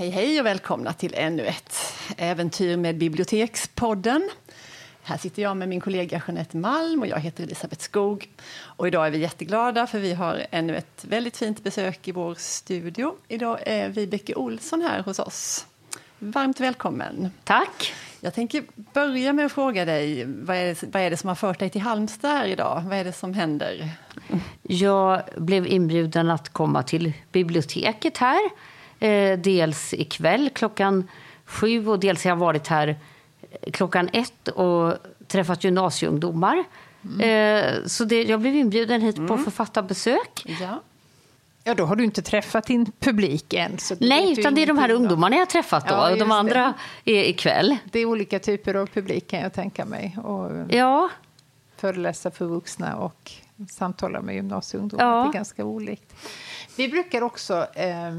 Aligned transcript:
Hej 0.00 0.10
hej 0.10 0.40
och 0.40 0.46
välkomna 0.46 0.92
till 0.92 1.14
ännu 1.14 1.46
ett 1.46 1.76
äventyr 2.16 2.76
med 2.76 2.98
Bibliotekspodden. 2.98 4.30
Här 5.02 5.16
sitter 5.18 5.42
jag 5.42 5.56
med 5.56 5.68
min 5.68 5.80
kollega 5.80 6.22
Jeanette 6.26 6.56
Malm 6.56 7.00
och 7.00 7.06
jag 7.06 7.18
heter 7.20 7.44
Elisabeth 7.44 7.82
Skog. 7.82 8.28
Och 8.50 8.88
idag 8.88 9.06
är 9.06 9.10
vi 9.10 9.18
jätteglada 9.18 9.86
för 9.86 9.98
vi 9.98 10.12
har 10.12 10.46
ännu 10.50 10.76
ett 10.76 11.04
väldigt 11.08 11.36
fint 11.36 11.64
besök 11.64 12.08
i 12.08 12.12
vår 12.12 12.34
studio. 12.34 13.14
Idag 13.28 13.58
är 13.66 13.88
Vibeke 13.88 14.34
Olsson 14.34 14.82
här 14.82 15.02
hos 15.02 15.18
oss. 15.18 15.66
Varmt 16.18 16.60
välkommen. 16.60 17.30
Tack. 17.44 17.94
Jag 18.20 18.34
tänker 18.34 18.64
börja 18.76 19.32
med 19.32 19.46
att 19.46 19.52
fråga 19.52 19.84
dig, 19.84 20.24
vad 20.24 20.56
är, 20.56 20.66
det, 20.66 20.82
vad 20.82 21.02
är 21.02 21.10
det 21.10 21.16
som 21.16 21.28
har 21.28 21.34
fört 21.34 21.58
dig 21.58 21.70
till 21.70 21.80
Halmstad 21.80 22.30
här 22.30 22.46
idag? 22.46 22.82
Vad 22.86 22.98
är 22.98 23.04
det 23.04 23.12
som 23.12 23.34
händer? 23.34 23.88
Jag 24.62 25.22
blev 25.36 25.66
inbjuden 25.66 26.30
att 26.30 26.48
komma 26.48 26.82
till 26.82 27.12
biblioteket 27.32 28.18
här. 28.18 28.50
Eh, 29.00 29.38
dels 29.38 29.94
ikväll 29.94 30.50
klockan 30.54 31.08
sju 31.44 31.88
och 31.88 32.00
dels 32.00 32.24
har 32.24 32.30
jag 32.30 32.36
varit 32.36 32.66
här 32.66 32.96
klockan 33.72 34.08
ett 34.12 34.48
och 34.48 34.94
träffat 35.28 35.64
gymnasieungdomar. 35.64 36.64
Mm. 37.04 37.20
Eh, 37.20 37.86
så 37.86 38.04
det, 38.04 38.22
jag 38.22 38.40
blev 38.40 38.56
inbjuden 38.56 39.00
hit 39.02 39.16
mm. 39.16 39.28
på 39.28 39.38
författarbesök. 39.38 40.46
Ja. 40.60 40.82
Ja, 41.64 41.74
då 41.74 41.84
har 41.84 41.96
du 41.96 42.04
inte 42.04 42.22
träffat 42.22 42.66
din 42.66 42.92
publik 42.98 43.52
än. 43.52 43.76
Nej, 43.98 44.32
utan 44.32 44.54
det 44.54 44.62
är 44.62 44.66
de 44.66 44.78
här 44.78 44.90
ungdomarna 44.90 45.36
jag 45.36 45.40
har 45.40 45.46
träffat 45.46 45.88
då. 45.88 45.94
Ja, 45.94 46.16
de 46.16 46.30
andra 46.30 46.74
det. 47.04 47.12
är 47.12 47.24
ikväll. 47.28 47.76
Det 47.84 47.98
är 47.98 48.06
olika 48.06 48.38
typer 48.38 48.74
av 48.74 48.86
publik 48.86 49.30
kan 49.30 49.40
jag 49.40 49.52
tänka 49.52 49.84
mig. 49.84 50.16
Och 50.24 50.50
ja. 50.68 51.08
Föreläsa 51.76 52.30
för 52.30 52.44
vuxna 52.44 52.96
och 52.96 53.32
samtala 53.70 54.20
med 54.20 54.34
gymnasieungdomar. 54.34 55.04
Ja. 55.04 55.22
Det 55.22 55.28
är 55.28 55.32
ganska 55.32 55.64
olikt. 55.64 56.14
Vi 56.76 56.88
brukar 56.88 57.22
också 57.22 57.66
eh, 57.74 58.18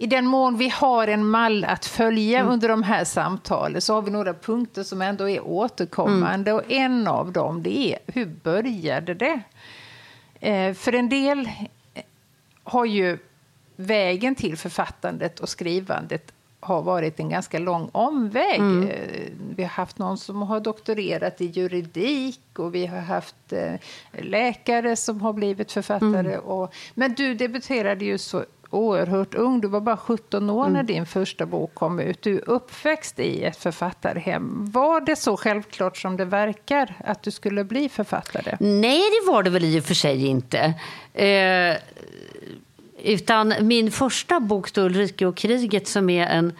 i 0.00 0.06
den 0.06 0.26
mån 0.26 0.56
vi 0.56 0.68
har 0.68 1.08
en 1.08 1.26
mall 1.26 1.64
att 1.64 1.86
följa 1.86 2.38
mm. 2.38 2.52
under 2.52 2.68
de 2.68 2.82
här 2.82 3.04
samtalen 3.04 3.80
så 3.80 3.94
har 3.94 4.02
vi 4.02 4.10
några 4.10 4.34
punkter 4.34 4.82
som 4.82 5.02
ändå 5.02 5.28
är 5.28 5.46
återkommande. 5.46 6.50
Mm. 6.50 6.64
Och 6.64 6.72
en 6.72 7.06
av 7.06 7.32
dem 7.32 7.62
det 7.62 7.78
är 7.78 7.98
hur 8.06 8.26
började 8.26 9.14
det? 9.14 9.40
Eh, 10.40 10.74
för 10.74 10.92
en 10.92 11.08
del 11.08 11.48
har 12.64 12.84
ju 12.84 13.18
vägen 13.76 14.34
till 14.34 14.56
författandet 14.56 15.40
och 15.40 15.48
skrivandet 15.48 16.32
har 16.60 16.82
varit 16.82 17.20
en 17.20 17.28
ganska 17.28 17.58
lång 17.58 17.88
omväg. 17.92 18.60
Mm. 18.60 18.88
Eh, 18.88 19.30
vi 19.56 19.62
har 19.62 19.70
haft 19.70 19.98
någon 19.98 20.18
som 20.18 20.42
har 20.42 20.60
doktorerat 20.60 21.40
i 21.40 21.46
juridik 21.46 22.40
och 22.58 22.74
vi 22.74 22.86
har 22.86 23.00
haft 23.00 23.52
eh, 23.52 23.74
läkare 24.12 24.96
som 24.96 25.20
har 25.20 25.32
blivit 25.32 25.72
författare. 25.72 26.34
Mm. 26.34 26.40
Och, 26.40 26.74
men 26.94 27.14
du 27.14 27.34
debuterade 27.34 28.04
ju 28.04 28.18
så 28.18 28.44
oerhört 28.70 29.34
ung. 29.34 29.60
Du 29.60 29.68
var 29.68 29.80
bara 29.80 29.96
17 29.96 30.50
år 30.50 30.62
mm. 30.62 30.72
när 30.72 30.82
din 30.82 31.06
första 31.06 31.46
bok 31.46 31.74
kom 31.74 32.00
ut. 32.00 32.22
Du 32.22 32.36
är 32.36 32.48
uppväxt 32.48 33.18
i 33.18 33.44
ett 33.44 33.56
författarhem. 33.56 34.70
Var 34.70 35.00
det 35.00 35.16
så 35.16 35.36
självklart 35.36 35.96
som 35.96 36.16
det 36.16 36.24
verkar 36.24 36.94
att 37.04 37.22
du 37.22 37.30
skulle 37.30 37.64
bli 37.64 37.88
författare? 37.88 38.56
Nej, 38.60 39.00
det 39.00 39.30
var 39.30 39.42
det 39.42 39.50
väl 39.50 39.64
i 39.64 39.80
och 39.80 39.84
för 39.84 39.94
sig 39.94 40.26
inte. 40.26 40.74
Eh, 41.14 41.76
utan 43.02 43.54
min 43.60 43.90
första 43.90 44.40
bok, 44.40 44.72
då, 44.72 44.82
Ulrike 44.82 45.26
och 45.26 45.36
kriget, 45.36 45.88
som 45.88 46.10
är 46.10 46.26
en 46.26 46.52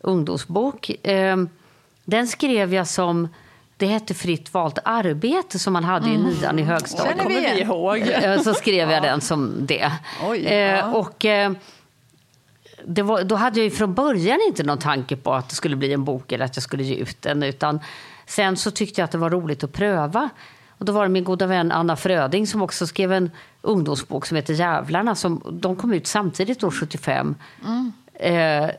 ungdomsbok, 0.00 1.06
eh, 1.06 1.36
den 2.04 2.26
skrev 2.26 2.74
jag 2.74 2.86
som 2.86 3.28
det 3.80 3.86
hette 3.86 4.14
Fritt 4.14 4.54
valt 4.54 4.78
arbete 4.84 5.58
som 5.58 5.72
man 5.72 5.84
hade 5.84 6.08
mm. 6.08 6.20
i 6.20 6.34
nian 6.34 6.58
i 6.58 6.62
högstadiet. 6.62 7.16
Det 7.16 7.22
kommer 7.22 7.40
vi 7.40 7.60
ihåg. 7.60 7.98
Eh, 7.98 8.40
så 8.42 8.54
skrev 8.54 8.90
jag 8.90 9.02
den 9.02 9.20
som 9.20 9.66
det. 9.66 9.92
Oj, 10.28 10.46
eh, 10.46 10.54
ja. 10.54 10.92
och, 10.92 11.24
eh, 11.24 11.52
det 12.84 13.02
var, 13.02 13.24
då 13.24 13.34
hade 13.34 13.60
jag 13.60 13.64
ju 13.64 13.70
från 13.70 13.94
början 13.94 14.38
inte 14.48 14.62
någon 14.62 14.78
tanke 14.78 15.16
på 15.16 15.34
att 15.34 15.48
det 15.48 15.54
skulle 15.54 15.76
bli 15.76 15.92
en 15.92 16.04
bok 16.04 16.32
eller 16.32 16.44
att 16.44 16.56
jag 16.56 16.62
skulle 16.62 16.82
ge 16.82 16.94
ut 16.94 17.22
den. 17.22 17.42
Utan 17.42 17.80
sen 18.26 18.56
så 18.56 18.70
tyckte 18.70 19.00
jag 19.00 19.04
att 19.04 19.12
det 19.12 19.18
var 19.18 19.30
roligt 19.30 19.64
att 19.64 19.72
pröva. 19.72 20.28
Och 20.68 20.84
då 20.84 20.92
var 20.92 21.02
det 21.02 21.08
min 21.08 21.24
goda 21.24 21.46
vän 21.46 21.72
Anna 21.72 21.96
Fröding 21.96 22.46
som 22.46 22.62
också 22.62 22.86
skrev 22.86 23.12
en 23.12 23.30
ungdomsbok 23.62 24.26
som 24.26 24.36
heter 24.36 24.54
Jävlarna. 24.54 25.14
Som, 25.14 25.42
de 25.50 25.76
kom 25.76 25.92
ut 25.92 26.06
samtidigt 26.06 26.64
år 26.64 26.70
75. 26.70 27.34
Mm. 27.64 27.92
Eh, 28.14 28.70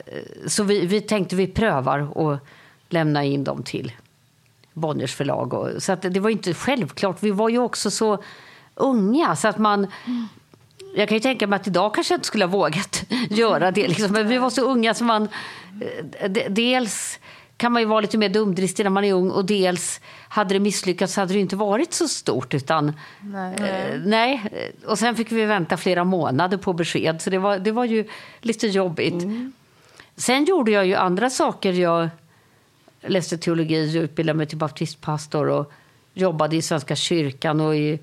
så 0.48 0.64
vi, 0.64 0.86
vi 0.86 1.02
tänkte 1.02 1.36
vi 1.36 1.48
prövar 1.48 2.18
och 2.18 2.38
lämna 2.90 3.24
in 3.24 3.44
dem 3.44 3.64
till 3.64 3.92
Bonniers 4.74 5.16
förlag. 5.16 5.54
Och, 5.54 5.84
så 5.84 5.92
att 5.92 6.02
det 6.02 6.20
var 6.20 6.30
inte 6.30 6.54
självklart. 6.54 7.18
Vi 7.20 7.32
var 7.32 7.50
ju 7.50 7.60
också 7.60 7.92
så 7.92 8.24
unga 8.76 9.36
så 9.36 9.48
att 9.48 9.58
man... 9.58 9.88
Jag 10.96 11.10
kan 11.10 11.16
ju 11.16 11.22
tänka 11.22 11.48
mig 11.48 11.56
att 11.56 11.68
idag 11.68 11.96
kanske 11.96 12.14
jag 12.14 12.18
inte 12.18 12.28
skulle 12.28 12.46
ha 12.46 12.52
vågat 12.52 13.04
göra 13.30 13.72
det. 13.72 13.88
Liksom. 13.88 14.12
Men 14.12 14.28
vi 14.28 14.38
var 14.38 14.50
så 14.50 14.62
unga 14.62 14.94
så 14.94 15.04
man... 15.04 15.28
Eh, 16.20 16.32
dels 16.50 17.20
kan 17.58 17.72
man 17.72 17.82
ju 17.82 17.88
vara 17.88 18.02
lite 18.02 18.18
mer 18.18 18.30
dumdristig 18.30 18.84
när 18.84 18.90
man 18.90 19.04
är 19.04 19.14
ung 19.14 19.32
och 19.32 19.46
dels 19.46 20.02
hade 20.30 20.56
det 20.56 20.60
misslyckats 20.60 21.16
hade 21.16 21.34
det 21.34 21.40
inte 21.40 21.56
varit 21.56 21.94
så 21.94 22.08
stort. 22.08 22.54
Utan, 22.54 22.94
nej. 23.20 23.56
Eh, 23.56 24.00
nej. 24.06 24.44
Och 24.86 25.00
sen 25.00 25.16
fick 25.16 25.32
vi 25.32 25.46
vänta 25.46 25.78
flera 25.78 26.04
månader 26.04 26.58
på 26.58 26.74
besked 26.74 27.22
så 27.22 27.30
det 27.30 27.38
var, 27.38 27.60
det 27.60 27.72
var 27.72 27.86
ju 27.86 28.08
lite 28.40 28.68
jobbigt. 28.68 29.24
Mm. 29.24 29.54
Sen 30.16 30.46
gjorde 30.46 30.72
jag 30.72 30.86
ju 30.86 30.96
andra 30.96 31.30
saker. 31.30 31.74
Jag 31.74 32.10
läste 33.02 33.38
teologi 33.38 34.00
och 34.00 34.04
utbildade 34.04 34.38
mig 34.38 34.48
till 34.48 34.58
baptistpastor 34.58 35.50
och 35.50 35.72
jobbade 36.14 36.56
i 36.56 36.62
Svenska 36.62 36.96
kyrkan 36.96 37.62
och 37.62 37.76
i 37.76 38.00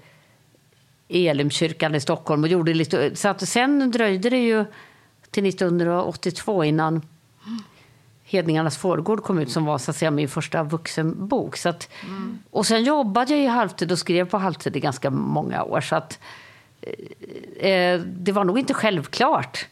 Elimkyrkan 1.08 1.94
i 1.94 2.00
Stockholm. 2.00 2.42
Och 2.42 2.48
gjorde 2.48 2.74
lite, 2.74 3.16
så 3.16 3.28
att 3.28 3.48
sen 3.48 3.90
dröjde 3.90 4.30
det 4.30 4.38
ju 4.38 4.64
till 5.30 5.46
1982 5.46 6.64
innan 6.64 7.02
Hedningarnas 8.24 8.78
fårgård 8.78 9.22
kom 9.22 9.38
ut 9.38 9.50
som 9.50 9.64
var 9.64 9.78
så 9.78 9.90
att 9.90 9.96
säga, 9.96 10.10
min 10.10 10.28
första 10.28 10.62
vuxenbok. 10.62 11.56
Så 11.56 11.68
att, 11.68 11.88
mm. 12.04 12.38
Och 12.50 12.66
sen 12.66 12.84
jobbade 12.84 13.32
jag 13.32 13.44
i 13.44 13.46
halvtid 13.46 13.92
och 13.92 13.98
skrev 13.98 14.28
på 14.28 14.38
halvtid 14.38 14.76
i 14.76 14.80
ganska 14.80 15.10
många 15.10 15.62
år. 15.62 15.80
Så 15.80 15.96
att, 15.96 16.18
eh, 16.80 17.70
eh 17.70 18.00
det 18.00 18.32
var 18.32 18.44
nog 18.44 18.58
inte 18.58 18.74
självklart 18.74 19.66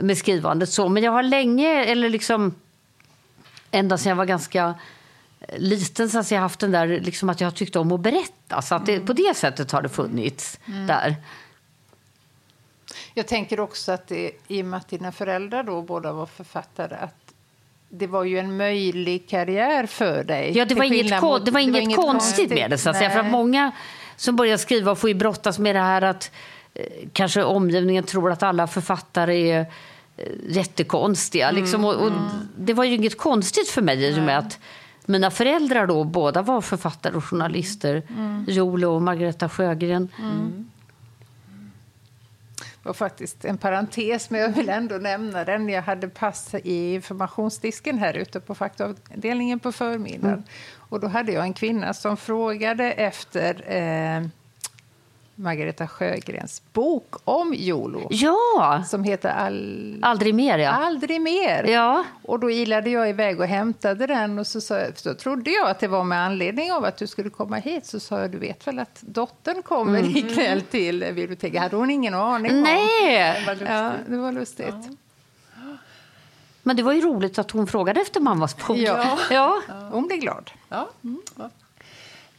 med 0.00 0.18
skrivandet 0.18 0.68
så. 0.68 0.88
Men 0.88 1.02
jag 1.02 1.12
har 1.12 1.22
länge, 1.22 1.84
eller 1.84 2.08
liksom 2.10 2.54
ända 3.72 3.98
sedan 3.98 4.10
jag 4.10 4.16
var 4.16 4.24
ganska 4.24 4.74
liten 5.56 6.08
så 6.08 6.18
har 6.18 6.32
jag 6.32 6.40
haft 6.40 6.60
den 6.60 6.70
där 6.70 6.86
liksom 6.86 7.28
att 7.28 7.40
jag 7.40 7.54
tyckte 7.54 7.78
om 7.78 7.92
att 7.92 8.00
berätta. 8.00 8.62
Så 8.62 8.74
att 8.74 8.86
det, 8.86 8.94
mm. 8.94 9.06
på 9.06 9.12
det 9.12 9.36
sättet 9.36 9.72
har 9.72 9.82
det 9.82 9.88
funnits 9.88 10.58
mm. 10.66 10.86
där. 10.86 11.16
Jag 13.14 13.26
tänker 13.26 13.60
också 13.60 13.92
att 13.92 14.08
det, 14.08 14.32
i 14.48 14.62
och 14.62 14.66
med 14.66 14.78
att 14.78 14.88
dina 14.88 15.12
föräldrar 15.12 15.62
då 15.62 15.82
båda 15.82 16.12
var 16.12 16.26
författare 16.26 16.94
att 16.94 17.14
det 17.88 18.06
var 18.06 18.24
ju 18.24 18.38
en 18.38 18.56
möjlig 18.56 19.28
karriär 19.28 19.86
för 19.86 20.24
dig. 20.24 20.58
Ja, 20.58 20.64
det 20.64 20.74
var 20.74 20.84
inget, 20.84 21.22
mot, 21.22 21.44
det 21.44 21.50
var 21.50 21.60
inget, 21.60 21.74
det 21.74 21.78
var 21.78 21.84
inget 21.84 21.96
konstigt 21.96 22.50
med 22.50 22.70
det. 22.70 22.78
Så 22.78 22.90
att 22.90 22.96
säga. 22.96 23.10
För 23.10 23.20
att 23.20 23.30
många 23.30 23.72
som 24.16 24.36
börjar 24.36 24.56
skriva 24.56 24.94
får 24.94 25.10
ju 25.10 25.14
brottas 25.14 25.58
med 25.58 25.76
det 25.76 25.80
här 25.80 26.02
att 26.02 26.30
eh, 26.74 26.86
kanske 27.12 27.44
omgivningen 27.44 28.04
tror 28.04 28.32
att 28.32 28.42
alla 28.42 28.66
författare 28.66 29.50
är 29.50 29.60
Eh, 29.60 29.66
jättekonstiga. 30.48 31.48
Mm, 31.48 31.62
liksom. 31.62 31.84
och, 31.84 31.94
och 31.94 32.08
mm. 32.08 32.48
Det 32.56 32.74
var 32.74 32.84
ju 32.84 32.94
inget 32.94 33.18
konstigt 33.18 33.68
för 33.68 33.82
mig 33.82 34.04
i 34.04 34.18
och 34.18 34.22
med 34.22 34.38
att 34.38 34.58
mina 35.06 35.30
föräldrar 35.30 35.86
då 35.86 36.04
båda 36.04 36.42
var 36.42 36.60
författare 36.60 37.16
och 37.16 37.24
journalister. 37.24 38.02
Mm. 38.08 38.44
Joel 38.48 38.84
och 38.84 39.02
Margareta 39.02 39.48
Sjögren. 39.48 40.08
Mm. 40.18 40.70
Det 42.56 42.88
var 42.88 42.94
faktiskt 42.94 43.44
en 43.44 43.58
parentes, 43.58 44.30
men 44.30 44.40
jag 44.40 44.48
vill 44.48 44.68
ändå 44.68 44.94
nämna 44.94 45.44
den. 45.44 45.68
Jag 45.68 45.82
hade 45.82 46.08
pass 46.08 46.54
i 46.54 46.94
informationsdisken 46.94 47.98
här 47.98 48.14
ute 48.14 48.40
på 48.40 48.54
faktaavdelningen 48.54 49.60
på 49.60 49.72
förmiddagen. 49.72 50.32
Mm. 50.32 50.44
Och 50.76 51.00
då 51.00 51.06
hade 51.06 51.32
jag 51.32 51.44
en 51.44 51.54
kvinna 51.54 51.94
som 51.94 52.16
frågade 52.16 52.92
efter 52.92 53.76
eh, 53.76 54.26
Margareta 55.42 55.88
Sjögrens 55.88 56.62
bok 56.72 57.14
om 57.24 57.54
Jolo. 57.54 58.08
Ja! 58.10 58.84
Som 58.86 59.04
heter 59.04 59.28
All... 59.28 59.98
Aldrig 60.02 60.34
mer. 60.34 60.58
Ja. 60.58 60.70
Aldrig 60.70 61.20
mer. 61.20 61.64
Ja. 61.64 62.04
Och 62.22 62.40
då 62.40 62.50
ilade 62.50 62.90
jag 62.90 63.08
iväg 63.08 63.40
och 63.40 63.46
hämtade 63.46 64.06
den 64.06 64.38
och 64.38 64.46
så, 64.46 64.60
sa, 64.60 64.80
så 64.94 65.14
trodde 65.14 65.50
jag 65.50 65.70
att 65.70 65.78
det 65.78 65.88
var 65.88 66.04
med 66.04 66.18
anledning 66.18 66.72
av 66.72 66.84
att 66.84 66.96
du 66.96 67.06
skulle 67.06 67.30
komma 67.30 67.56
hit. 67.56 67.86
Så 67.86 68.00
sa 68.00 68.20
jag, 68.20 68.30
du 68.30 68.38
vet 68.38 68.66
väl 68.66 68.78
att 68.78 68.98
dottern 69.00 69.62
kommer 69.62 69.98
mm. 69.98 70.16
ikväll 70.16 70.62
till 70.62 70.98
biblioteket. 71.14 71.62
Hade 71.62 71.76
hon 71.76 71.90
ingen 71.90 72.14
aning 72.14 72.52
om. 72.52 72.62
Nej! 72.62 73.40
Det 73.40 73.46
var 73.46 73.54
lustigt. 73.54 73.68
Ja, 73.68 73.92
det 74.08 74.16
var 74.16 74.32
lustigt. 74.32 74.66
Ja. 74.68 74.96
Men 76.62 76.76
det 76.76 76.82
var 76.82 76.92
ju 76.92 77.00
roligt 77.00 77.38
att 77.38 77.50
hon 77.50 77.66
frågade 77.66 78.00
efter 78.00 78.20
mammas 78.20 78.66
bok. 78.66 78.76
Ja. 78.76 79.18
ja. 79.30 79.62
Hon 79.90 80.06
blev 80.06 80.18
glad. 80.18 80.50
Ja. 80.68 80.88
Mm. 81.04 81.22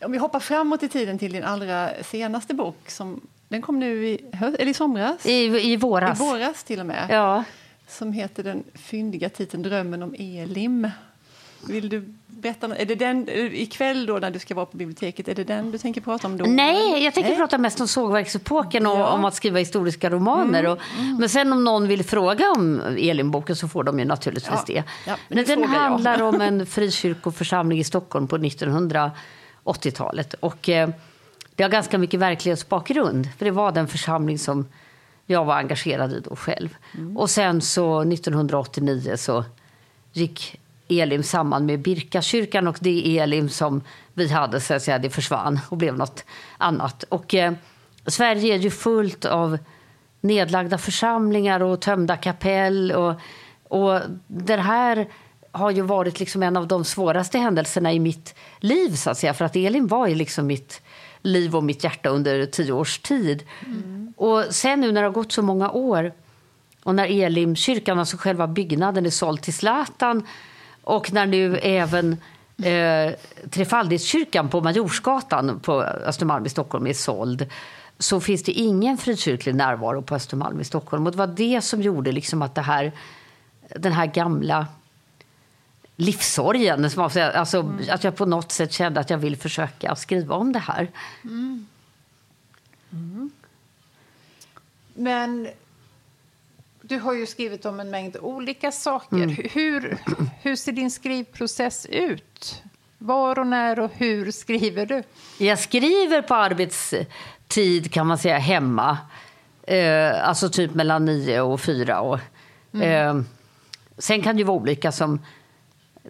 Om 0.05 0.11
vi 0.11 0.17
hoppar 0.17 0.39
framåt 0.39 0.83
i 0.83 0.89
tiden 0.89 1.19
till 1.19 1.31
din 1.33 1.43
allra 1.43 1.89
senaste 2.03 2.53
bok. 2.53 2.77
Som, 2.87 3.21
den 3.47 3.61
kom 3.61 3.79
nu 3.79 4.07
i, 4.07 4.25
eller 4.41 4.67
i 4.67 4.73
somras? 4.73 5.25
I, 5.25 5.71
I 5.71 5.77
våras. 5.77 6.19
I 6.19 6.23
våras 6.23 6.63
till 6.63 6.79
och 6.79 6.85
med. 6.85 7.07
Ja. 7.09 7.43
Som 7.87 8.13
heter 8.13 8.43
den 8.43 8.63
fyndiga 8.73 9.29
titeln 9.29 9.63
Drömmen 9.63 10.03
om 10.03 10.15
Elim. 10.17 10.89
Vill 11.67 11.89
du 11.89 12.13
berätta? 12.27 12.75
Är 12.75 12.85
det 12.85 12.95
den 12.95 13.29
ikväll 13.29 14.05
då 14.05 14.17
när 14.17 14.31
du 14.31 14.39
ska 14.39 14.55
vara 14.55 14.65
på 14.65 14.77
biblioteket? 14.77 15.27
Är 15.27 15.35
det 15.35 15.43
den 15.43 15.71
du 15.71 15.77
tänker 15.77 16.01
prata 16.01 16.27
om 16.27 16.37
då? 16.37 16.45
Nej, 16.45 17.03
jag 17.03 17.13
tänker 17.13 17.29
Nej. 17.29 17.39
prata 17.39 17.57
mest 17.57 17.81
om 17.81 17.87
sågverksepoken 17.87 18.85
och 18.85 18.99
ja. 18.99 19.07
om 19.07 19.25
att 19.25 19.35
skriva 19.35 19.59
historiska 19.59 20.09
romaner. 20.09 20.59
Mm, 20.59 20.71
och, 20.71 20.79
mm. 20.99 21.17
Men 21.17 21.29
sen 21.29 21.53
om 21.53 21.63
någon 21.63 21.87
vill 21.87 22.03
fråga 22.03 22.51
om 22.51 22.81
Elinboken 22.97 23.55
så 23.55 23.67
får 23.67 23.83
de 23.83 23.99
ju 23.99 24.05
naturligtvis 24.05 24.59
ja. 24.67 24.73
det. 24.73 24.83
Ja, 25.07 25.17
men 25.27 25.45
den 25.45 25.63
handlar 25.63 26.21
om 26.21 26.41
en 26.41 26.65
frikyrkoförsamling 26.65 27.79
i 27.79 27.83
Stockholm 27.83 28.27
på 28.27 28.37
1980-talet. 29.63 30.33
Och 30.33 30.69
eh, 30.69 30.89
det 31.55 31.63
har 31.63 31.69
ganska 31.69 31.97
mycket 31.97 32.19
verklighetsbakgrund. 32.19 33.29
För 33.37 33.45
det 33.45 33.51
var 33.51 33.71
den 33.71 33.87
församling 33.87 34.39
som 34.39 34.67
jag 35.25 35.45
var 35.45 35.55
engagerad 35.55 36.13
i 36.13 36.19
då 36.19 36.35
själv. 36.35 36.75
Mm. 36.97 37.17
Och 37.17 37.29
sen 37.29 37.61
så 37.61 38.01
1989 38.01 39.13
så 39.17 39.45
gick 40.13 40.59
Elim 40.87 41.23
samman 41.23 41.65
med 41.65 41.79
Birkakyrkan 41.79 42.67
och 42.67 42.77
det 42.81 43.17
Elim 43.19 43.49
som 43.49 43.81
vi 44.13 44.27
hade, 44.27 44.61
så 44.61 44.73
att 44.73 44.83
säga, 44.83 44.99
det 44.99 45.09
försvann 45.09 45.59
och 45.69 45.77
blev 45.77 45.97
något 45.97 46.25
annat. 46.57 47.03
Och 47.03 47.35
eh, 47.35 47.53
Sverige 48.05 48.53
är 48.53 48.59
ju 48.59 48.71
fullt 48.71 49.25
av 49.25 49.57
nedlagda 50.21 50.77
församlingar 50.77 51.59
och 51.59 51.81
tömda 51.81 52.17
kapell. 52.17 52.91
Och, 52.91 53.13
och 53.63 53.99
det 54.27 54.57
här 54.57 55.07
har 55.53 55.71
ju 55.71 55.81
varit 55.81 56.19
liksom 56.19 56.43
en 56.43 56.57
av 56.57 56.67
de 56.67 56.85
svåraste 56.85 57.37
händelserna 57.37 57.93
i 57.93 57.99
mitt 57.99 58.35
liv, 58.59 58.95
så 58.95 59.09
att 59.09 59.17
säga. 59.17 59.33
För 59.33 59.45
att 59.45 59.55
Elin 59.55 59.87
var 59.87 60.07
ju 60.07 60.15
liksom 60.15 60.47
mitt 60.47 60.81
liv 61.21 61.55
och 61.55 61.63
mitt 61.63 61.83
hjärta 61.83 62.09
under 62.09 62.45
tio 62.45 62.73
års 62.73 62.99
tid. 62.99 63.43
Mm. 63.65 64.13
Och 64.17 64.43
sen 64.49 64.81
nu 64.81 64.91
när 64.91 65.01
det 65.01 65.07
har 65.07 65.13
gått 65.13 65.31
så 65.31 65.41
många 65.41 65.71
år 65.71 66.13
och 66.83 66.95
när 66.95 67.23
Elimkyrkan, 67.23 67.99
alltså 67.99 68.17
själva 68.17 68.47
byggnaden, 68.47 69.05
är 69.05 69.09
såld 69.09 69.41
till 69.41 69.53
Zlatan 69.53 70.27
och 70.83 71.13
när 71.13 71.25
nu 71.25 71.57
även 71.57 72.17
eh, 72.63 73.13
Trefaldighetskyrkan 73.49 74.49
på 74.49 74.61
Majorsgatan 74.61 75.59
på 75.59 75.81
Östermalm 75.83 76.45
i 76.45 76.49
Stockholm 76.49 76.87
är 76.87 76.93
såld 76.93 77.47
så 77.99 78.19
finns 78.19 78.43
det 78.43 78.51
ingen 78.51 78.97
frikyrklig 78.97 79.55
närvaro 79.55 80.01
på 80.01 80.15
Östermalm 80.15 80.61
i 80.61 80.63
Stockholm. 80.63 81.05
Och 81.05 81.11
det 81.11 81.17
var 81.17 81.27
det 81.27 81.61
som 81.61 81.81
gjorde 81.81 82.11
liksom 82.11 82.41
att 82.41 82.55
det 82.55 82.61
här, 82.61 82.91
den 83.75 83.91
här 83.91 84.05
gamla 84.05 84.67
livssorgen. 85.95 86.89
Alltså, 86.97 87.59
mm. 87.59 87.85
Att 87.89 88.03
jag 88.03 88.15
på 88.15 88.25
något 88.25 88.51
sätt 88.51 88.71
kände 88.71 88.99
att 88.99 89.09
jag 89.09 89.17
vill 89.17 89.37
försöka 89.37 89.95
skriva 89.95 90.35
om 90.35 90.53
det 90.53 90.59
här. 90.59 90.91
Mm. 91.23 91.67
Mm. 92.91 93.31
Men 94.93 95.47
du 96.81 96.99
har 96.99 97.13
ju 97.13 97.25
skrivit 97.25 97.65
om 97.65 97.79
en 97.79 97.89
mängd 97.89 98.17
olika 98.17 98.71
saker. 98.71 99.15
Mm. 99.15 99.35
Hur, 99.53 99.97
hur 100.41 100.55
ser 100.55 100.71
din 100.71 100.91
skrivprocess 100.91 101.85
ut? 101.85 102.63
Var 102.97 103.39
och 103.39 103.47
när 103.47 103.79
och 103.79 103.91
hur 103.93 104.31
skriver 104.31 104.85
du? 104.85 105.03
Jag 105.37 105.59
skriver 105.59 106.21
på 106.21 106.35
arbetstid 106.35 107.91
kan 107.91 108.07
man 108.07 108.17
säga 108.17 108.37
hemma. 108.37 108.97
Eh, 109.63 110.27
alltså 110.27 110.49
typ 110.49 110.73
mellan 110.73 111.05
nio 111.05 111.41
och 111.41 111.61
fyra. 111.61 112.01
Och, 112.01 112.19
mm. 112.73 113.17
eh, 113.17 113.23
sen 113.97 114.21
kan 114.21 114.35
det 114.35 114.39
ju 114.39 114.45
vara 114.45 114.57
olika 114.57 114.91
som 114.91 115.19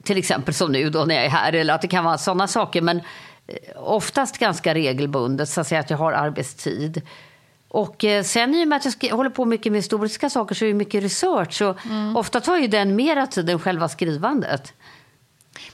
till 0.03 0.17
exempel 0.17 0.53
som 0.53 0.71
nu 0.71 0.89
då 0.89 1.05
när 1.05 1.15
jag 1.15 1.25
är 1.25 1.29
här 1.29 1.53
eller 1.53 1.73
att 1.73 1.81
det 1.81 1.87
kan 1.87 2.05
vara 2.05 2.17
sådana 2.17 2.47
saker. 2.47 2.81
Men 2.81 2.97
eh, 3.47 3.55
oftast 3.75 4.37
ganska 4.37 4.73
regelbundet 4.73 5.49
så 5.49 5.61
att, 5.61 5.67
säga, 5.67 5.79
att 5.79 5.89
jag 5.89 5.97
har 5.97 6.13
arbetstid. 6.13 7.01
Och 7.67 8.03
eh, 8.03 8.23
sen 8.23 8.55
i 8.55 8.63
och 8.63 8.67
med 8.67 8.75
att 8.75 9.03
jag 9.03 9.15
håller 9.15 9.29
på 9.29 9.45
mycket 9.45 9.71
med 9.71 9.79
historiska 9.79 10.29
saker 10.29 10.55
så 10.55 10.65
är 10.65 10.67
det 10.67 10.73
mycket 10.73 11.03
research. 11.03 11.53
Så 11.53 11.75
mm. 11.85 12.17
Ofta 12.17 12.41
tar 12.41 12.57
ju 12.57 12.67
den 12.67 12.95
mera 12.95 13.27
tid 13.27 13.49
än 13.49 13.59
själva 13.59 13.89
skrivandet. 13.89 14.73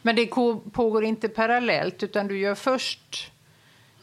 Men 0.02 0.16
det 0.16 0.26
pågår 0.74 1.04
inte 1.04 1.30
parallellt 1.30 2.04
utan 2.04 2.28
du 2.28 2.40
gör 2.40 2.56
först 2.56 3.32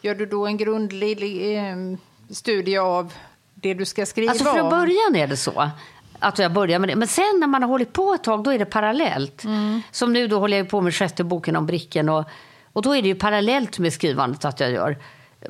Gör 0.07 0.15
du 0.15 0.27
då 0.27 0.47
en 0.47 0.57
grundlig 0.57 1.57
eh, 1.57 1.77
studie 2.31 2.79
av 2.79 3.13
det 3.55 3.75
du 3.75 3.85
ska 3.85 4.07
skriva 4.07 4.31
alltså 4.31 4.45
från 4.45 4.71
början 4.71 5.17
är 5.17 5.27
det 5.27 5.37
så. 5.37 5.71
Att 6.19 6.39
jag 6.39 6.53
börjar 6.53 6.79
med 6.79 6.89
det. 6.89 6.97
Men 6.97 7.09
sen 7.09 7.41
när 7.41 7.47
man 7.47 7.63
har 7.63 7.69
hållit 7.69 7.93
på 7.93 8.15
ett 8.15 8.25
tag 8.25 8.45
då 8.45 8.53
är 8.53 8.59
det 8.59 8.65
parallellt. 8.65 9.45
Mm. 9.45 9.83
Som 9.91 10.13
nu 10.13 10.29
då 10.29 10.39
håller 10.39 10.57
jag 10.57 10.69
på 10.69 10.81
med 10.81 10.95
sjätte 10.95 11.25
boken 11.25 11.57
om 11.57 11.67
bricken. 11.67 12.09
Och, 12.09 12.25
och 12.73 12.83
då 12.83 12.97
är 12.97 13.03
det 13.03 13.09
ju 13.09 13.15
parallellt 13.15 13.79
med 13.79 13.93
skrivandet 13.93 14.45
att 14.45 14.61
jag 14.61 14.71
gör 14.71 14.97